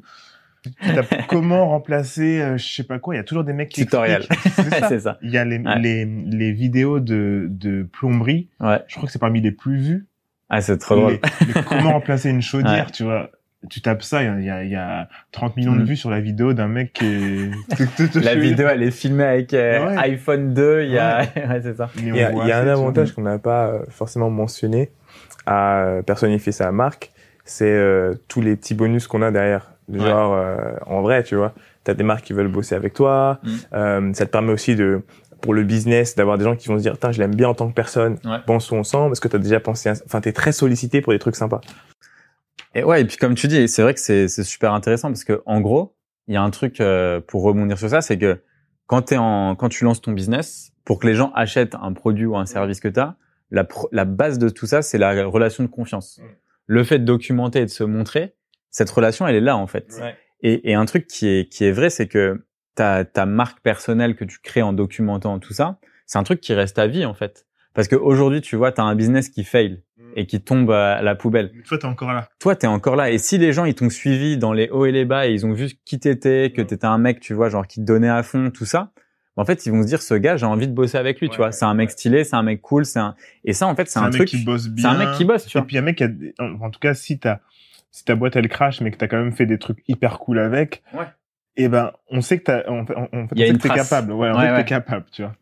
Comment 1.28 1.70
remplacer, 1.70 2.42
euh, 2.42 2.58
je 2.58 2.68
sais 2.68 2.84
pas 2.84 3.00
quoi, 3.00 3.16
il 3.16 3.18
y 3.18 3.22
a 3.22 3.24
toujours 3.24 3.44
des 3.44 3.54
mecs 3.54 3.70
qui 3.70 3.84
Tutoriel. 3.84 4.26
C'est 4.90 5.00
ça. 5.00 5.18
Il 5.22 5.32
y 5.32 5.38
a 5.38 5.46
les, 5.46 5.58
Ouais. 5.60 5.80
les, 5.80 6.06
les 6.06 6.52
vidéos 6.52 7.00
de, 7.00 7.48
de 7.50 7.84
plomberie. 7.84 8.48
Ouais. 8.60 8.80
Je 8.88 8.96
crois 8.96 9.08
que 9.08 9.12
c'est 9.14 9.20
parmi 9.20 9.42
les 9.42 9.52
plus 9.52 9.78
vues. 9.78 10.06
Ah, 10.50 10.60
c'est 10.62 10.78
trop 10.78 10.96
drôle. 10.96 11.20
Les- 11.42 11.54
les 11.54 11.64
comment 11.64 11.94
remplacer 11.94 12.30
une 12.30 12.42
chaudière, 12.52 12.92
tu 12.92 13.04
vois. 13.04 13.30
Tu 13.70 13.82
tapes 13.82 14.02
ça, 14.04 14.24
il 14.24 14.44
y 14.44 14.50
a, 14.50 14.64
il 14.64 14.72
y 14.72 14.76
a 14.76 15.08
30 15.32 15.56
millions 15.58 15.76
de 15.76 15.82
Mm. 15.82 15.86
vues 15.86 15.96
sur 15.96 16.10
la 16.10 16.20
vidéo 16.20 16.54
d'un 16.54 16.68
mec 16.68 16.94
qui 16.94 17.06
est... 17.06 17.52
La 18.24 18.36
vidéo, 18.36 18.68
elle 18.70 18.84
est 18.84 18.92
filmée 18.92 19.24
avec 19.24 19.54
euh, 19.54 19.88
Ouais. 19.88 19.98
iPhone 19.98 20.54
2. 20.54 20.84
Il 20.84 20.92
y 20.92 20.98
a, 20.98 21.20
ouais, 21.22 21.28
c'est 21.64 21.78
ça. 21.78 21.90
Il 21.98 22.16
y 22.16 22.22
a, 22.22 22.30
a 22.30 22.62
un 22.62 22.68
avantage 22.68 23.12
qu'on 23.14 23.22
n'a 23.22 23.38
pas 23.38 23.68
euh, 23.68 23.80
forcément 23.90 24.30
mentionné 24.30 24.92
à 25.46 25.84
euh, 25.84 26.02
personnifier 26.02 26.52
sa 26.52 26.72
marque, 26.72 27.12
c'est 27.46 27.66
euh, 27.72 28.14
tous 28.28 28.42
les 28.42 28.56
petits 28.56 28.74
bonus 28.76 29.08
qu'on 29.08 29.22
a 29.22 29.32
derrière. 29.32 29.72
Genre, 29.92 30.34
euh, 30.36 30.56
en 30.86 31.02
vrai, 31.02 31.22
tu 31.24 31.36
vois, 31.36 31.54
t'as 31.84 31.94
des 31.94 32.04
marques 32.04 32.24
qui 32.24 32.34
veulent 32.34 32.48
bosser 32.48 32.76
avec 32.76 32.94
toi. 32.94 33.40
Mm. 33.44 33.50
Euh, 33.74 34.14
ça 34.14 34.26
te 34.26 34.32
permet 34.32 34.54
aussi 34.54 34.76
de, 34.76 35.02
pour 35.42 35.54
le 35.54 35.64
business, 35.64 36.16
d'avoir 36.16 36.38
des 36.38 36.46
gens 36.46 36.56
qui 36.56 36.68
vont 36.70 36.78
se 36.78 36.84
dire, 36.84 36.98
tiens, 37.00 37.12
je 37.12 37.20
l'aime 37.20 37.36
bien 37.36 37.50
en 37.50 37.54
tant 37.54 37.68
que 37.68 37.74
personne. 37.74 38.18
Ouais. 38.24 38.38
Pensons 38.46 38.80
ensemble. 38.80 39.12
Est-ce 39.12 39.22
que 39.22 39.28
t'as 39.28 39.38
déjà 39.40 39.60
pensé 39.60 39.90
à... 39.90 39.94
Enfin, 40.06 40.22
t'es 40.22 40.32
très 40.32 40.52
sollicité 40.52 41.02
pour 41.02 41.12
des 41.14 41.20
trucs 41.20 41.36
sympas? 41.36 41.60
Et 42.74 42.84
ouais, 42.84 43.02
et 43.02 43.06
puis 43.06 43.18
comme 43.18 43.36
tu 43.36 43.48
dis, 43.48 43.68
c'est 43.68 43.82
vrai 43.82 43.94
que 43.94 44.00
c'est 44.00 44.28
super 44.44 44.74
intéressant 44.74 45.10
parce 45.10 45.24
que 45.24 45.42
en 45.46 45.62
gros, 45.62 45.96
il 46.28 46.34
y 46.34 46.38
a 46.38 46.42
un 46.42 46.50
truc 46.50 46.80
euh, 46.80 47.20
pour 47.20 47.44
rebondir 47.44 47.78
sur 47.78 47.90
ça, 47.90 48.02
c'est 48.02 48.18
que 48.18 48.42
quand 48.88 49.12
en 49.14 49.56
quand 49.56 49.70
tu 49.70 49.84
lances 49.84 50.02
ton 50.02 50.14
business, 50.14 50.72
pour 50.86 51.00
que 51.00 51.08
les 51.08 51.16
gens 51.16 51.32
achètent 51.36 51.76
un 51.76 51.94
produit 51.94 52.26
ou 52.26 52.38
un 52.38 52.46
service 52.46 52.80
que 52.80 52.88
tu 52.88 53.00
as, 53.00 53.16
la 53.50 53.68
la 53.92 54.06
base 54.06 54.40
de 54.40 54.50
tout 54.50 54.66
ça, 54.66 54.82
c'est 54.82 54.98
la 54.98 55.26
relation 55.26 55.64
de 55.64 55.70
confiance. 55.70 56.20
Mm. 56.20 56.24
Le 56.68 56.84
fait 56.84 57.00
de 57.00 57.06
documenter 57.06 57.60
et 57.60 57.66
de 57.66 57.70
se 57.70 57.84
montrer, 57.84 58.36
cette 58.70 58.90
relation, 58.90 59.28
elle 59.28 59.36
est 59.36 59.42
là 59.42 59.58
en 59.58 59.68
fait. 59.68 60.02
Et, 60.42 60.72
et 60.72 60.74
un 60.74 60.86
truc 60.86 61.08
qui 61.08 61.28
est 61.28 61.52
qui 61.52 61.66
est 61.66 61.72
vrai, 61.72 61.90
c'est 61.90 62.08
que 62.08 62.46
ta 62.76 63.04
ta 63.04 63.26
marque 63.26 63.62
personnelle 63.62 64.16
que 64.16 64.24
tu 64.24 64.40
crées 64.40 64.62
en 64.62 64.72
documentant 64.72 65.40
tout 65.40 65.54
ça, 65.54 65.80
c'est 66.06 66.20
un 66.20 66.24
truc 66.24 66.40
qui 66.40 66.54
reste 66.54 66.80
à 66.80 66.88
vie 66.88 67.06
en 67.06 67.14
fait. 67.14 67.46
Parce 67.74 67.88
qu'aujourd'hui, 67.88 68.42
tu 68.42 68.56
vois, 68.56 68.72
tu 68.72 68.82
as 68.82 68.84
un 68.84 68.96
business 68.96 69.30
qui 69.30 69.44
fail 69.44 69.84
et 70.16 70.26
qui 70.26 70.42
tombe 70.42 70.72
à 70.72 71.02
la 71.02 71.16
poubelle 71.16 71.52
Mais 71.56 71.64
toi, 71.64 71.78
t'es 71.78 71.86
encore 71.86 72.14
là. 72.14 72.30
toi, 72.40 72.56
t'es 72.56 72.68
encore 72.68 72.96
là. 72.96 73.10
Et 73.12 73.18
si 73.18 73.38
les 73.38 73.54
gens, 73.54 73.66
ils 73.66 73.76
t'ont 73.76 73.90
suivi 73.90 74.38
dans 74.38 74.54
les 74.54 74.70
hauts 74.70 74.86
et 74.86 74.92
les 74.92 75.06
bas 75.06 75.28
et 75.28 75.32
ils 75.34 75.46
ont 75.46 75.54
vu 75.54 75.70
qui 75.86 76.00
t'étais, 76.00 76.52
que 76.56 76.62
t'étais 76.62 76.86
un 76.86 76.98
mec, 76.98 77.20
tu 77.20 77.34
vois, 77.34 77.50
genre 77.50 77.68
qui 77.68 77.80
te 77.80 77.86
donnait 77.86 78.10
à 78.10 78.24
fond, 78.24 78.50
tout 78.52 78.66
ça, 78.66 78.92
en 79.38 79.46
fait, 79.46 79.66
ils 79.66 79.72
vont 79.72 79.82
se 79.82 79.88
dire, 79.88 80.02
ce 80.02 80.14
gars, 80.14 80.36
j'ai 80.38 80.46
envie 80.46 80.68
de 80.68 80.74
bosser 80.74 80.98
avec 80.98 81.20
lui, 81.22 81.30
tu 81.30 81.38
vois. 81.38 81.52
c'est 81.52 81.66
un 81.66 81.74
mec 81.74 81.90
ouais. 81.90 81.94
stylé, 81.94 82.24
c'est 82.26 82.36
un 82.36 82.44
mec 82.44 82.62
cool, 82.62 82.86
c'est 82.86 83.00
un, 83.00 83.16
et 83.46 83.54
ça, 83.54 83.66
en 83.68 83.76
fait, 83.76 83.88
c'est 83.90 84.00
un, 84.00 84.08
mec 84.08 84.14
truc, 84.16 84.28
qui 84.28 84.44
bosse 84.44 84.64
c'est 84.64 84.74
bien. 84.74 84.90
un 84.90 84.98
mec 84.98 85.12
qui 85.18 85.24
bosse, 85.26 85.46
tu 85.46 85.58
Et 85.58 85.62
vois. 85.62 85.68
puis 85.68 85.78
un 85.78 85.82
mec 85.82 85.96
qui 85.98 86.04
a, 86.04 86.10
en 86.40 86.70
tout 86.70 86.80
cas, 86.80 86.94
si 86.94 87.18
t'as, 87.18 87.40
si 87.92 88.04
ta 88.06 88.16
boîte 88.16 88.36
elle 88.36 88.50
crache, 88.50 88.82
mais 88.82 88.92
que 88.92 88.98
t'as 88.98 89.08
quand 89.08 89.18
même 89.18 89.32
fait 89.32 89.46
des 89.46 89.58
trucs 89.58 89.80
hyper 89.88 90.20
cool 90.20 90.38
avec, 90.38 90.84
Ouais. 90.94 91.06
et 91.56 91.70
ben, 91.70 91.92
on 92.10 92.22
sait 92.22 92.38
que 92.40 92.44
t'as, 92.44 92.70
en 92.70 92.86
fait, 92.86 92.94
Il 92.94 93.00
y 93.40 93.44
a 93.44 93.46
on 93.46 93.48
sait 93.48 93.54
que 93.54 93.58
t'es 93.64 93.70
capable. 93.70 94.12
Ouais, 94.12 94.30
on 94.30 94.40
sait 94.40 94.48
que 94.50 94.56
t'es 94.58 94.66
capable, 94.66 95.06
tu 95.12 95.22
vois. 95.24 95.34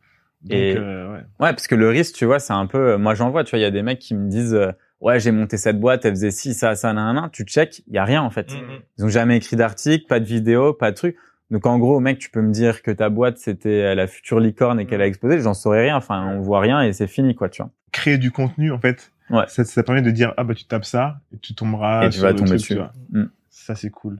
Donc, 0.41 0.51
Et- 0.53 0.75
euh, 0.77 1.12
ouais. 1.13 1.19
Ouais, 1.39 1.51
parce 1.51 1.67
que 1.67 1.75
le 1.75 1.89
risque, 1.89 2.15
tu 2.15 2.25
vois, 2.25 2.39
c'est 2.39 2.53
un 2.53 2.65
peu, 2.65 2.98
moi, 2.98 3.13
j'en 3.15 3.29
vois, 3.29 3.43
tu 3.43 3.51
vois, 3.51 3.60
il 3.60 3.63
y 3.63 3.65
a 3.65 3.72
des 3.72 3.81
mecs 3.84 4.00
qui 4.00 4.15
me 4.15 4.29
disent, 4.29 4.53
euh, 4.53 4.72
ouais, 5.01 5.19
j'ai 5.19 5.31
monté 5.31 5.58
cette 5.58 5.79
boîte, 5.79 6.05
elle 6.05 6.12
faisait 6.13 6.31
ci, 6.31 6.53
ça, 6.53 6.75
ça, 6.75 6.93
nan, 6.93 7.13
nan. 7.15 7.29
Tu 7.31 7.43
check, 7.43 7.84
il 7.88 7.93
y 7.93 7.98
a 7.98 8.05
rien, 8.05 8.22
en 8.22 8.29
fait. 8.29 8.53
Ils 8.98 9.05
ont 9.05 9.10
jamais 9.10 9.38
écrit 9.38 9.55
d'article, 9.55 10.05
pas 10.08 10.19
de 10.19 10.25
vidéo, 10.25 10.74
pas 10.74 10.91
de 10.91 10.96
truc. 10.96 11.17
Donc 11.51 11.65
en 11.65 11.79
gros, 11.79 12.00
mec, 12.00 12.19
tu 12.19 12.29
peux 12.29 12.41
me 12.41 12.51
dire 12.51 12.84
que 12.84 12.91
ta 12.91 13.10
boîte 13.10 13.39
c'était 13.39 13.96
la 13.96 14.05
future 14.05 14.39
licorne 14.39 14.79
et 14.79 14.86
qu'elle 14.86 15.01
a 15.01 15.08
explosé, 15.08 15.39
j'en 15.41 15.55
saurais 15.55 15.81
rien. 15.81 15.96
Enfin, 15.98 16.27
on 16.36 16.41
voit 16.41 16.60
rien 16.60 16.84
et 16.84 16.93
c'est 16.93 17.08
fini, 17.08 17.34
quoi, 17.34 17.50
tu 17.50 17.63
vois. 17.63 17.72
Créer 17.91 18.19
du 18.19 18.29
contenu, 18.31 18.72
en 18.72 18.77
fait. 18.77 19.12
Ouais. 19.31 19.46
Ça, 19.48 19.63
ça 19.65 19.81
permet 19.81 20.03
de 20.03 20.12
dire, 20.12 20.31
ah 20.38 20.43
bah, 20.43 20.53
tu 20.53 20.65
tapes 20.65 20.86
ça, 20.86 21.22
et 21.34 21.39
tu 21.39 21.55
tomberas 21.55 22.05
Et 22.05 22.10
tu 22.12 22.19
sur 22.19 22.27
vas 22.27 22.34
tomber 22.36 22.51
dessus. 22.51 22.74
tu 22.74 22.75
vois. 22.75 22.91
Mm. 23.12 23.25
Ça, 23.50 23.74
c'est 23.74 23.89
cool. 23.89 24.19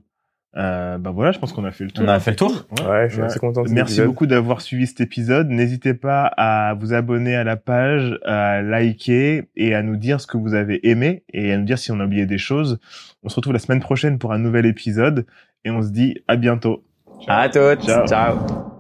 Euh, 0.58 0.98
bah 0.98 1.12
voilà, 1.12 1.32
je 1.32 1.38
pense 1.40 1.54
qu'on 1.54 1.64
a 1.64 1.72
fait 1.72 1.84
le 1.84 1.92
tour. 1.92 2.04
On 2.04 2.08
a 2.08 2.20
fait 2.20 2.32
le 2.32 2.38
tour. 2.38 2.66
Ouais, 2.88 3.08
je 3.08 3.14
suis 3.14 3.22
Ouais. 3.22 3.28
assez 3.28 3.40
content 3.40 3.62
de 3.64 3.70
Merci 3.70 3.94
épisode. 3.94 4.08
beaucoup 4.08 4.26
d'avoir 4.26 4.62
suivi 4.62 4.88
cet 4.88 5.00
épisode. 5.00 5.48
N'hésitez 5.50 5.94
pas 5.94 6.26
à 6.38 6.74
vous 6.74 6.94
abonner 6.94 7.36
à 7.36 7.44
la 7.44 7.56
page, 7.56 8.18
à 8.26 8.62
liker 8.64 9.44
et 9.56 9.76
à 9.76 9.84
nous 9.84 9.96
dire 9.96 10.20
ce 10.20 10.26
que 10.28 10.38
vous 10.38 10.56
avez 10.56 10.88
aimé 10.90 11.24
et 11.32 11.54
à 11.54 11.58
nous 11.58 11.66
dire 11.66 11.78
si 11.78 11.92
on 11.92 12.00
a 12.00 12.06
oublié 12.06 12.26
des 12.26 12.40
choses. 12.40 12.80
On 13.24 13.30
se 13.30 13.36
retrouve 13.36 13.54
la 13.54 13.60
semaine 13.60 13.80
prochaine 13.80 14.18
pour 14.18 14.34
un 14.34 14.40
nouvel 14.40 14.66
épisode 14.66 15.26
et 15.66 15.70
on 15.72 15.84
se 15.84 15.90
dit 15.90 16.16
à 16.28 16.36
bientôt. 16.36 16.84
À 17.28 17.48
toutes. 17.50 17.84
Ciao. 17.86 18.08
Ciao. 18.08 18.79